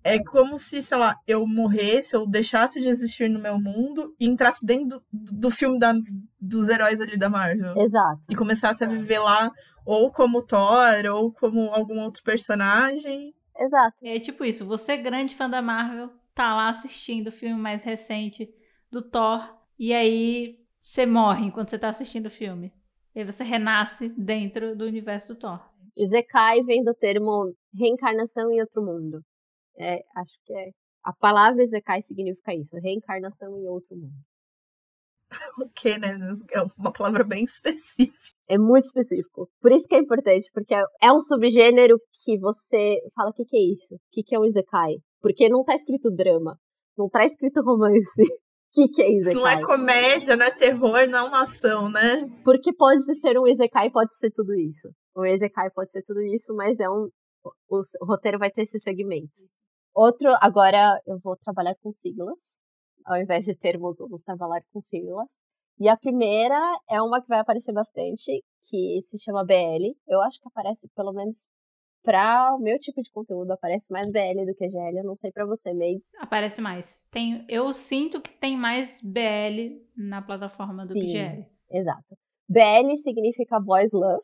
[0.05, 4.26] É como se, sei lá, eu morresse, eu deixasse de existir no meu mundo e
[4.26, 5.93] entrasse dentro do, do filme da,
[6.39, 7.74] dos heróis ali da Marvel.
[7.78, 8.21] Exato.
[8.30, 9.49] E começasse a viver lá,
[9.86, 13.34] ou como Thor, ou como algum outro personagem.
[13.57, 13.95] Exato.
[14.03, 18.53] É tipo isso, você grande fã da Marvel, tá lá assistindo o filme mais recente
[18.91, 22.73] do Thor, e aí você morre enquanto você tá assistindo o filme.
[23.15, 25.59] E aí você renasce dentro do universo do Thor.
[25.97, 29.21] Zekai vem do termo reencarnação em outro mundo.
[29.77, 30.71] É, acho que é.
[31.01, 34.13] A palavra Zekai significa isso, reencarnação em outro mundo.
[35.61, 36.17] ok, né?
[36.51, 38.13] É uma palavra bem específica.
[38.49, 39.49] É muito específico.
[39.61, 43.55] Por isso que é importante, porque é um subgênero que você fala, o que, que
[43.55, 43.95] é isso?
[43.95, 44.95] O que, que é um Isekai?
[45.21, 46.57] Porque não tá escrito drama,
[46.97, 48.21] não tá escrito romance.
[48.74, 49.36] O que, que é Isekai?
[49.36, 52.28] Não é comédia, não é terror, não é uma ação, né?
[52.43, 54.89] Porque pode ser um Isekai, pode ser tudo isso.
[55.15, 57.07] Um Isekai pode ser tudo isso, mas é um.
[57.69, 59.30] O, o roteiro vai ter esse segmento.
[59.93, 62.63] Outro, agora eu vou trabalhar com siglas.
[63.05, 65.30] Ao invés de termos, vamos trabalhar com siglas.
[65.80, 66.59] E a primeira
[66.89, 69.93] é uma que vai aparecer bastante, que se chama BL.
[70.07, 71.45] Eu acho que aparece, pelo menos
[72.03, 74.97] para o meu tipo de conteúdo, aparece mais BL do que GL.
[74.97, 76.11] Eu não sei para você, Maids.
[76.19, 77.01] Aparece mais.
[77.09, 81.45] Tem, eu sinto que tem mais BL na plataforma do Sim, que GL.
[81.71, 82.17] Exato.
[82.49, 84.23] BL significa Boys Love,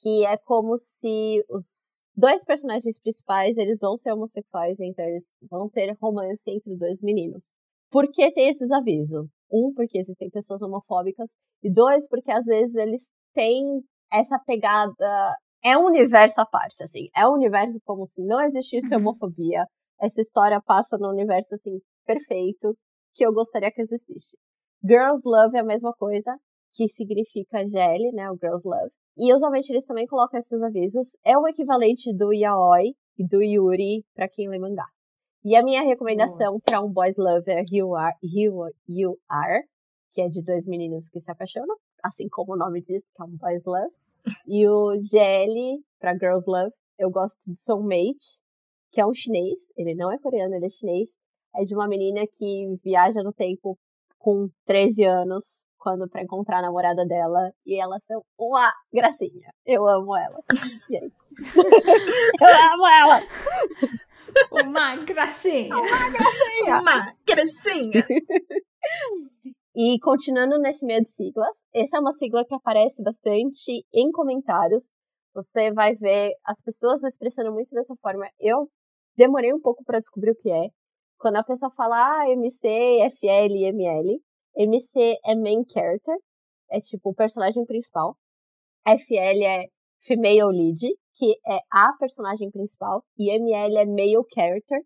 [0.00, 5.68] que é como se os dois personagens principais, eles vão ser homossexuais, então eles vão
[5.68, 7.56] ter romance entre dois meninos.
[7.90, 9.26] Por que tem esses avisos?
[9.50, 13.82] Um, porque existem pessoas homofóbicas, e dois, porque às vezes eles têm
[14.12, 15.36] essa pegada.
[15.64, 17.08] É um universo à parte, assim.
[17.16, 19.00] É um universo como se não existisse uhum.
[19.00, 19.66] homofobia.
[20.00, 22.76] Essa história passa no universo, assim, perfeito,
[23.14, 24.36] que eu gostaria que existisse.
[24.84, 26.36] Girls Love é a mesma coisa,
[26.72, 28.30] que significa GL, né?
[28.30, 28.90] O Girls Love.
[29.16, 31.16] E usualmente eles também colocam esses avisos.
[31.24, 34.86] É o equivalente do yaoi e do yuri para quem lê mangá.
[35.44, 39.62] E a minha recomendação para um boys lover é You Are, you, you Are,
[40.12, 43.24] que é de dois meninos que se apaixonam, assim como o nome diz, que é
[43.24, 43.94] um boys love.
[44.46, 48.42] E o GL para girls love, eu gosto de Soulmate,
[48.90, 51.10] que é um chinês, ele não é coreano, ele é chinês.
[51.54, 53.78] É de uma menina que viaja no tempo
[54.18, 59.52] com 13 anos quando para encontrar a namorada dela e elas são uma gracinha.
[59.66, 60.38] Eu amo ela.
[60.88, 61.34] E é isso.
[62.40, 63.20] Eu amo ela.
[64.50, 65.74] Uma gracinha.
[65.74, 66.80] Uma gracinha.
[66.80, 68.06] Uma gracinha.
[69.74, 74.92] E continuando nesse meio de siglas, essa é uma sigla que aparece bastante em comentários.
[75.34, 78.28] Você vai ver as pessoas expressando muito dessa forma.
[78.38, 78.68] Eu
[79.16, 80.68] demorei um pouco para descobrir o que é.
[81.18, 82.68] Quando a pessoa fala ah, MC,
[83.18, 84.20] FL, ML,
[84.56, 86.18] MC é main character,
[86.70, 88.14] é tipo o personagem principal.
[88.86, 89.68] FL é
[90.00, 90.80] female lead,
[91.14, 93.02] que é a personagem principal.
[93.18, 94.82] E ML é male character,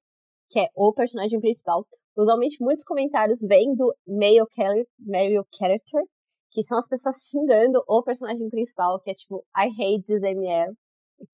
[0.49, 1.84] que é o personagem principal.
[2.17, 6.03] Usualmente muitos comentários vêm do male, male character,
[6.51, 10.75] que são as pessoas xingando o personagem principal, que é tipo, I hate this ML.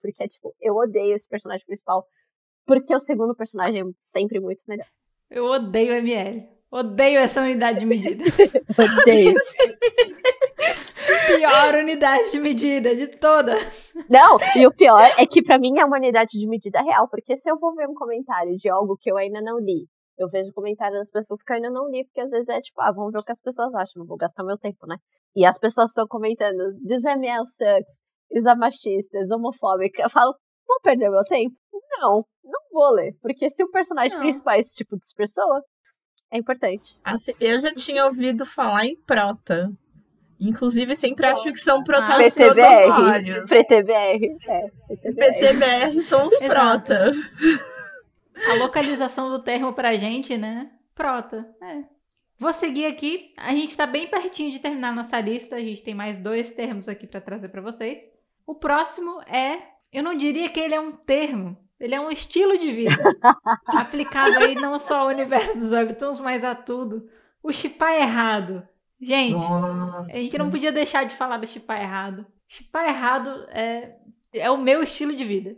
[0.01, 2.07] Porque é tipo, eu odeio esse personagem principal,
[2.67, 4.87] porque o segundo personagem é sempre muito melhor.
[5.31, 6.49] Eu odeio ML.
[6.71, 8.25] Odeio essa unidade de medida.
[9.03, 9.35] Odeio.
[11.27, 13.93] pior unidade de medida de todas.
[14.09, 17.37] Não, e o pior é que para mim é uma unidade de medida real, porque
[17.37, 19.87] se eu vou ver um comentário de algo que eu ainda não li,
[20.23, 22.81] eu vejo comentários das pessoas que eu ainda não li, porque às vezes é tipo,
[22.81, 24.97] ah, vamos ver o que as pessoas acham, não vou gastar meu tempo, né?
[25.35, 30.03] E as pessoas estão comentando, diz ML sucks, is machista, is homofóbica.
[30.03, 30.35] Eu falo,
[30.67, 31.57] vou perder meu tempo?
[31.99, 33.15] Não, não vou ler.
[33.21, 34.21] Porque se o personagem não.
[34.21, 35.63] principal é esse tipo de pessoa,
[36.31, 36.99] é importante.
[37.05, 39.71] Assim, eu já tinha ouvido falar em prota.
[40.41, 42.49] Inclusive, sempre acho que são protagonistas.
[43.49, 44.37] PTBR.
[44.49, 45.15] É, PTBR.
[45.15, 47.13] PTBR são os prota.
[48.35, 50.71] A localização do termo pra gente, né?
[50.95, 51.49] Prota.
[51.63, 51.85] É.
[52.39, 53.33] Vou seguir aqui.
[53.37, 55.57] A gente tá bem pertinho de terminar nossa lista.
[55.57, 58.11] A gente tem mais dois termos aqui para trazer para vocês.
[58.47, 59.59] O próximo é.
[59.93, 62.97] Eu não diria que ele é um termo, ele é um estilo de vida.
[63.69, 67.09] aplicado aí não só ao universo dos webtoons, mas a tudo.
[67.43, 68.67] O chipar errado.
[69.01, 70.13] Gente, Nossa.
[70.13, 72.25] a gente não podia deixar de falar do chipar errado.
[72.49, 73.97] Chipar errado é,
[74.33, 75.57] é o meu estilo de vida.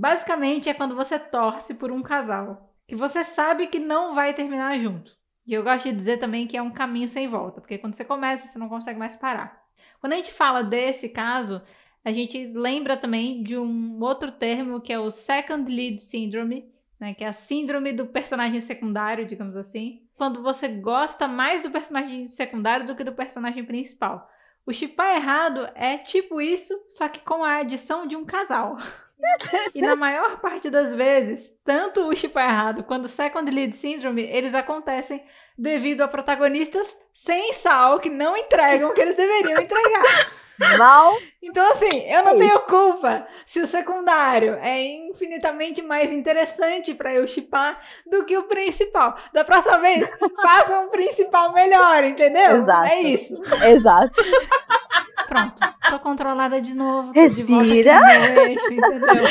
[0.00, 4.78] Basicamente é quando você torce por um casal que você sabe que não vai terminar
[4.78, 5.14] junto.
[5.46, 8.02] E eu gosto de dizer também que é um caminho sem volta, porque quando você
[8.02, 9.62] começa, você não consegue mais parar.
[10.00, 11.60] Quando a gente fala desse caso,
[12.02, 17.12] a gente lembra também de um outro termo que é o Second Lead Syndrome, né,
[17.12, 20.00] que é a síndrome do personagem secundário, digamos assim.
[20.14, 24.26] Quando você gosta mais do personagem secundário do que do personagem principal.
[24.66, 28.76] O chipar errado é tipo isso, só que com a adição de um casal.
[29.74, 34.22] e na maior parte das vezes, tanto o chipar errado quanto o Second Lead Syndrome,
[34.22, 35.24] eles acontecem
[35.60, 40.28] devido a protagonistas sem sal que não entregam o que eles deveriam entregar.
[40.76, 41.16] Mal.
[41.42, 42.66] Então, assim, eu não É tenho isso.
[42.68, 47.80] culpa se o secundário é infinitamente mais interessante pra eu chipar
[48.10, 49.16] do que o principal.
[49.32, 50.10] Da próxima vez,
[50.42, 52.56] faça um principal melhor, entendeu?
[52.56, 52.86] Exato.
[52.92, 53.40] É isso.
[53.64, 54.12] Exato.
[55.28, 57.12] Pronto, tô controlada de novo.
[57.14, 58.50] tô de volta aqui Respira.
[58.50, 59.24] eixo, entendeu?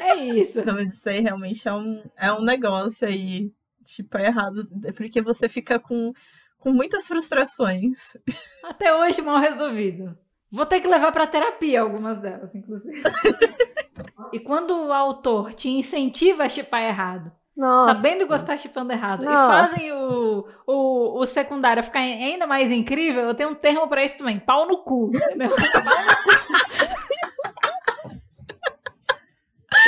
[0.00, 0.64] É isso.
[0.64, 3.50] Não, mas isso aí realmente é um, é um negócio aí,
[3.94, 6.12] tipo, é errado, é porque você fica com,
[6.58, 8.16] com muitas frustrações.
[8.62, 10.16] Até hoje mal resolvido.
[10.50, 13.02] Vou ter que levar pra terapia algumas delas, inclusive.
[14.32, 17.94] e quando o autor te incentiva a chipar errado, Nossa.
[17.94, 19.46] sabendo gostar chipando errado, e Nossa.
[19.46, 24.16] fazem o, o, o secundário ficar ainda mais incrível, eu tenho um termo pra isso
[24.16, 25.10] também, pau no cu.
[25.14, 25.50] entendeu?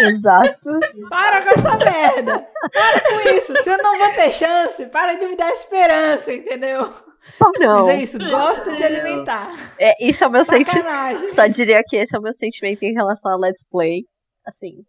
[0.08, 0.70] Exato.
[1.08, 2.46] Para com essa merda!
[2.72, 3.54] Para com isso!
[3.62, 6.92] Se eu não vou ter chance, para de me dar esperança, entendeu?
[7.32, 7.86] Só não.
[7.86, 9.50] Mas é isso, gosta de alimentar.
[9.78, 11.28] É, isso é o meu sentimento.
[11.34, 14.04] Só diria que esse é o meu sentimento em relação a Let's Play.
[14.46, 14.84] Assim,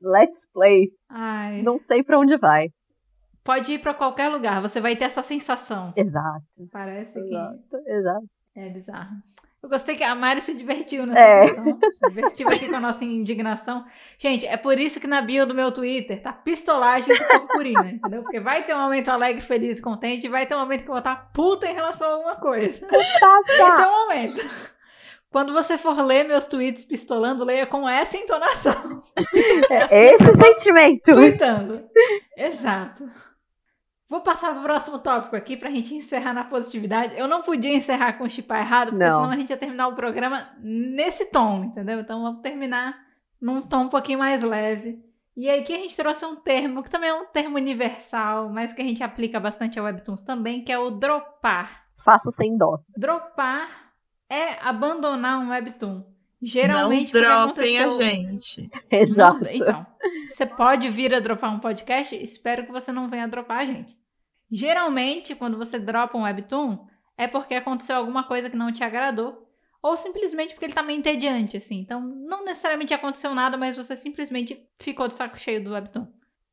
[0.00, 0.90] Let's Play.
[1.10, 2.68] Ai, Não sei pra onde vai.
[3.42, 5.92] pode ir pra qualquer lugar, você vai ter essa sensação.
[5.96, 6.44] Exato.
[6.72, 7.76] Parece que Exato.
[7.86, 8.26] Exato.
[8.56, 9.16] é bizarro.
[9.64, 11.48] Eu gostei que a Mari se divertiu nessa É.
[11.48, 11.90] situação.
[11.90, 13.82] Se divertiu aqui com a nossa indignação.
[14.18, 18.22] Gente, é por isso que na bio do meu Twitter tá pistolagens e purpurina, entendeu?
[18.22, 20.88] Porque vai ter um momento alegre, feliz e contente e vai ter um momento que
[20.90, 22.86] eu vou estar puta em relação a alguma coisa.
[22.94, 24.74] Esse é o momento.
[25.30, 29.02] Quando você for ler meus tweets pistolando, leia com essa entonação.
[29.90, 31.10] É esse sentimento.
[31.12, 31.88] Tweetando.
[32.36, 33.04] Exato.
[34.14, 37.18] Vou passar pro próximo tópico aqui pra gente encerrar na positividade.
[37.18, 39.22] Eu não podia encerrar com chipar errado, porque Não.
[39.22, 41.98] senão a gente ia terminar o programa nesse tom, entendeu?
[41.98, 42.96] Então vamos terminar
[43.42, 45.04] num tom um pouquinho mais leve.
[45.36, 48.72] E aí que a gente trouxe um termo, que também é um termo universal, mas
[48.72, 51.86] que a gente aplica bastante a Webtoons também, que é o dropar.
[52.04, 52.78] Faço sem dó.
[52.96, 53.94] Dropar
[54.30, 56.04] é abandonar um Webtoon.
[56.40, 58.70] Geralmente não dropem a gente.
[58.88, 59.42] Exato.
[59.42, 59.86] não, então,
[60.28, 64.03] você pode vir a dropar um podcast, espero que você não venha dropar a gente.
[64.54, 66.86] Geralmente, quando você dropa um webtoon,
[67.18, 69.48] é porque aconteceu alguma coisa que não te agradou,
[69.82, 71.80] ou simplesmente porque ele tá meio entediante, assim.
[71.80, 76.06] Então, não necessariamente aconteceu nada, mas você simplesmente ficou de saco cheio do webtoon.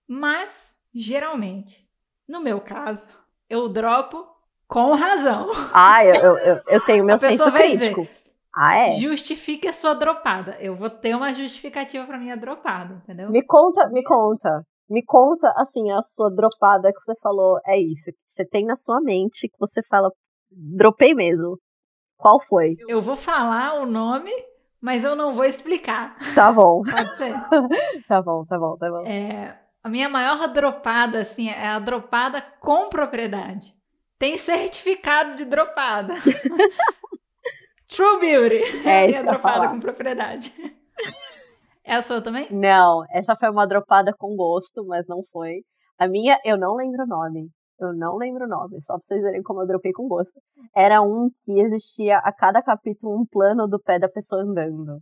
[0.07, 1.87] Mas, geralmente,
[2.27, 3.07] no meu caso,
[3.47, 4.25] eu dropo
[4.67, 5.51] com razão.
[5.71, 8.07] Ah, eu, eu, eu, eu tenho meu senso crítico.
[8.51, 8.91] Ah, é?
[8.93, 10.57] Justifique a sua dropada.
[10.59, 13.29] Eu vou ter uma justificativa pra minha dropada, entendeu?
[13.29, 14.65] Me conta, me conta.
[14.91, 17.57] Me conta, assim, a sua dropada que você falou.
[17.65, 18.11] É isso.
[18.11, 20.11] Que você tem na sua mente que você fala,
[20.51, 21.57] dropei mesmo.
[22.17, 22.75] Qual foi?
[22.89, 24.31] Eu vou falar o nome,
[24.81, 26.17] mas eu não vou explicar.
[26.35, 27.33] Tá bom, Pode ser?
[28.05, 29.07] tá bom, tá bom, tá bom.
[29.07, 33.73] É, a minha maior dropada, assim, é a dropada com propriedade.
[34.19, 36.13] Tem certificado de dropada.
[37.87, 38.87] True Beauty.
[38.87, 40.53] É a isso minha dropada com propriedade.
[41.83, 42.47] É a sua também?
[42.51, 45.63] Não, essa foi uma dropada com gosto, mas não foi.
[45.97, 47.49] A minha, eu não lembro o nome.
[47.79, 50.39] Eu não lembro o nome, só pra vocês verem como eu dropei com gosto.
[50.75, 54.99] Era um que existia a cada capítulo um plano do pé da pessoa andando.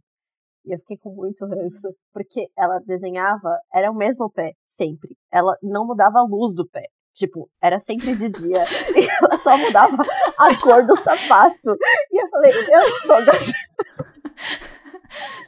[0.66, 5.18] E eu fiquei com muito ranço, porque ela desenhava, era o mesmo pé, sempre.
[5.32, 6.84] Ela não mudava a luz do pé.
[7.14, 8.64] Tipo, era sempre de dia.
[8.96, 9.98] e ela só mudava
[10.38, 11.76] a cor do sapato.
[12.12, 13.60] E eu falei, eu não tô gostando.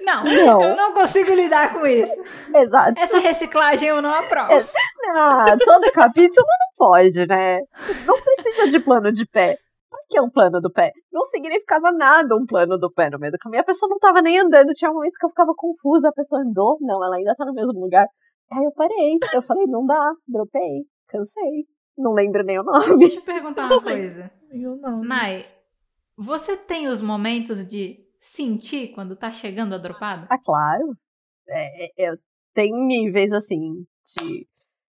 [0.01, 0.63] Não, Não.
[0.63, 2.13] eu não consigo lidar com isso.
[2.55, 2.99] Exato.
[2.99, 4.67] Essa reciclagem eu não aprovo.
[5.15, 7.59] Ah, todo capítulo não pode, né?
[8.05, 9.57] Não precisa de plano de pé.
[9.89, 10.91] Por que um plano do pé?
[11.11, 13.61] Não significava nada um plano do pé no meio do caminho.
[13.61, 14.73] A pessoa não tava nem andando.
[14.73, 16.09] Tinha momentos que eu ficava confusa.
[16.09, 16.77] A pessoa andou?
[16.81, 18.07] Não, ela ainda tá no mesmo lugar.
[18.51, 19.17] Aí eu parei.
[19.33, 20.11] Eu falei, não dá.
[20.27, 20.85] Dropei.
[21.09, 21.65] Cansei.
[21.97, 22.97] Não lembro nem o nome.
[22.99, 24.31] Deixa eu perguntar uma coisa.
[24.51, 25.01] Eu não.
[25.01, 25.45] Nai,
[26.17, 30.27] você tem os momentos de sentir quando tá chegando a dropada?
[30.29, 30.95] Ah, claro.
[31.49, 32.17] É, é, eu
[32.53, 33.83] tenho níveis, assim,
[34.15, 34.47] de,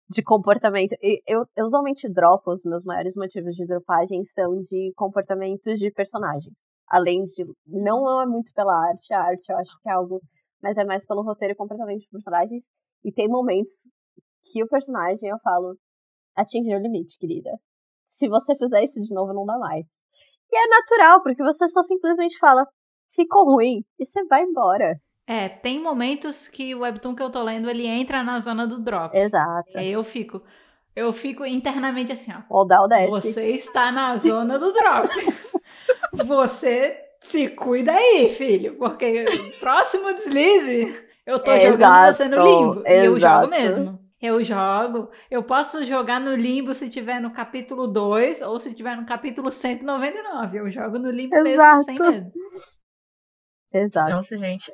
[0.09, 0.95] de comportamento.
[1.26, 6.55] Eu, eu usualmente dropo, os meus maiores motivos de dropagem são de comportamentos de personagens.
[6.87, 7.45] Além de.
[7.66, 10.20] Não é muito pela arte, a arte eu acho que é algo.
[10.62, 12.64] Mas é mais pelo roteiro e comportamento de personagens.
[13.03, 13.89] E tem momentos
[14.45, 15.76] que o personagem eu falo:
[16.37, 17.51] atingiu o limite, querida.
[18.07, 19.87] Se você fizer isso de novo, não dá mais.
[20.51, 22.66] E é natural, porque você só simplesmente fala:
[23.15, 25.01] ficou ruim, e você vai embora.
[25.27, 28.79] É, tem momentos que o webtoon que eu tô lendo, ele entra na zona do
[28.79, 29.17] drop.
[29.17, 29.79] Exato.
[29.79, 30.43] Aí eu fico,
[30.95, 32.63] eu fico internamente assim, ó.
[32.63, 33.11] O desce.
[33.11, 35.09] Você está na zona do drop.
[36.27, 39.25] você se cuida aí, filho, porque
[39.61, 42.83] próximo deslize, eu tô Exato, jogando você no limbo.
[42.87, 43.43] E eu exato.
[43.43, 44.03] jogo mesmo.
[44.21, 45.11] Eu jogo.
[45.29, 49.51] Eu posso jogar no limbo se tiver no capítulo 2 ou se tiver no capítulo
[49.51, 50.59] 199.
[50.59, 51.83] Eu jogo no limbo mesmo Exato.
[51.85, 52.31] sem medo.
[53.73, 54.11] Exato.
[54.11, 54.73] Nossa, gente.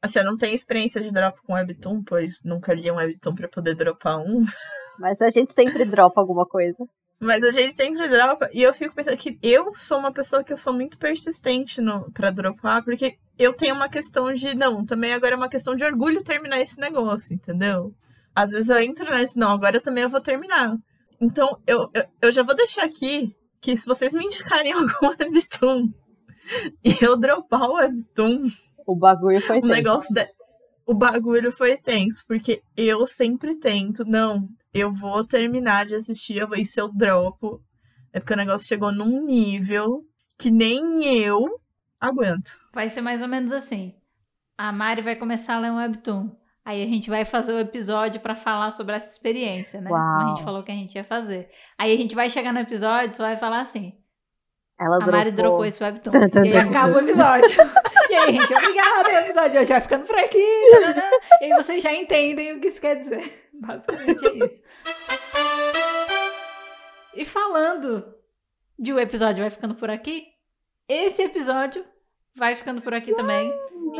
[0.00, 3.48] Assim, eu não tenho experiência de drop com webtoon, pois nunca li um webtoon pra
[3.48, 4.44] poder dropar um.
[4.98, 6.84] Mas a gente sempre dropa alguma coisa.
[7.20, 8.50] Mas a gente sempre dropa.
[8.52, 12.10] E eu fico pensando que eu sou uma pessoa que eu sou muito persistente no,
[12.10, 14.54] pra dropar, porque eu tenho uma questão de.
[14.54, 17.94] Não, também agora é uma questão de orgulho terminar esse negócio, entendeu?
[18.34, 20.76] Às vezes eu entro nesse, não, agora também eu vou terminar.
[21.20, 25.92] Então, eu, eu, eu já vou deixar aqui que se vocês me indicarem algum webtoon
[26.84, 28.48] e eu dropar o webtoon,
[28.86, 29.74] O bagulho foi o tenso.
[29.74, 30.26] negócio da...
[30.84, 36.48] O bagulho foi tenso, porque eu sempre tento, não, eu vou terminar de assistir, eu
[36.48, 37.62] vou, e se eu dropo,
[38.12, 40.00] é porque o negócio chegou num nível
[40.38, 41.46] que nem eu
[42.00, 42.58] aguento.
[42.74, 43.94] Vai ser mais ou menos assim.
[44.58, 46.30] A Mari vai começar a ler um webtoon.
[46.64, 49.88] Aí a gente vai fazer o episódio pra falar sobre essa experiência, né?
[49.88, 50.44] Como a gente Uau.
[50.44, 51.48] falou que a gente ia fazer.
[51.76, 53.92] Aí a gente vai chegar no episódio e só vai falar assim:
[54.82, 55.50] Ela a Mari dropou.
[55.50, 56.12] dropou esse webtoon.
[56.12, 57.46] Tum, tum, E tum, acaba o episódio.
[58.10, 59.08] e aí, gente, obrigada.
[59.08, 60.44] O episódio hoje vai ficando por aqui.
[60.72, 61.10] tarará.
[61.40, 63.48] E aí vocês já entendem o que isso quer dizer.
[63.54, 64.62] Basicamente é isso.
[67.14, 68.04] E falando
[68.78, 70.26] de o episódio vai ficando por aqui,
[70.88, 71.84] esse episódio
[72.34, 73.52] vai ficando por aqui também.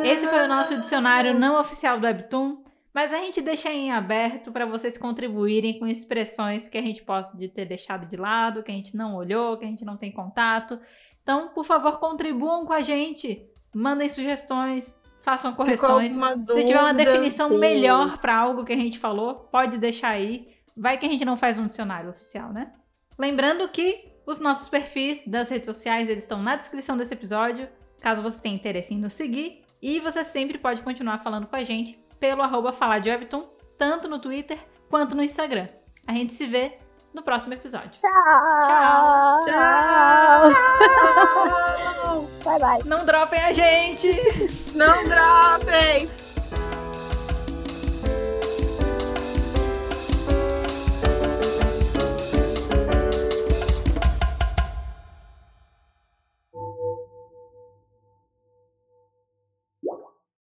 [0.03, 2.65] Esse foi o nosso dicionário não oficial do Webtoon,
[2.95, 7.37] mas a gente deixa em aberto para vocês contribuírem com expressões que a gente possa
[7.37, 10.13] de ter deixado de lado, que a gente não olhou, que a gente não tem
[10.13, 10.79] contato.
[11.23, 13.49] Então, por favor, contribuam com a gente.
[13.75, 16.13] Mandem sugestões, façam correções.
[16.13, 17.11] alguma Se tiver uma dúvida?
[17.11, 17.59] definição Sim.
[17.59, 20.49] melhor para algo que a gente falou, pode deixar aí.
[20.77, 22.73] Vai que a gente não faz um dicionário oficial, né?
[23.19, 27.69] Lembrando que os nossos perfis das redes sociais eles estão na descrição desse episódio,
[28.01, 29.63] caso você tenha interesse em nos seguir.
[29.81, 33.43] E você sempre pode continuar falando com a gente pelo arroba falar de Webtoon,
[33.77, 34.57] tanto no Twitter
[34.89, 35.67] quanto no Instagram.
[36.07, 36.79] A gente se vê
[37.13, 37.91] no próximo episódio.
[37.91, 39.45] Tchau.
[39.45, 40.51] Tchau!
[42.45, 42.85] Bye, bye.
[42.85, 44.09] Não dropem a gente!
[44.73, 46.22] Não dropem!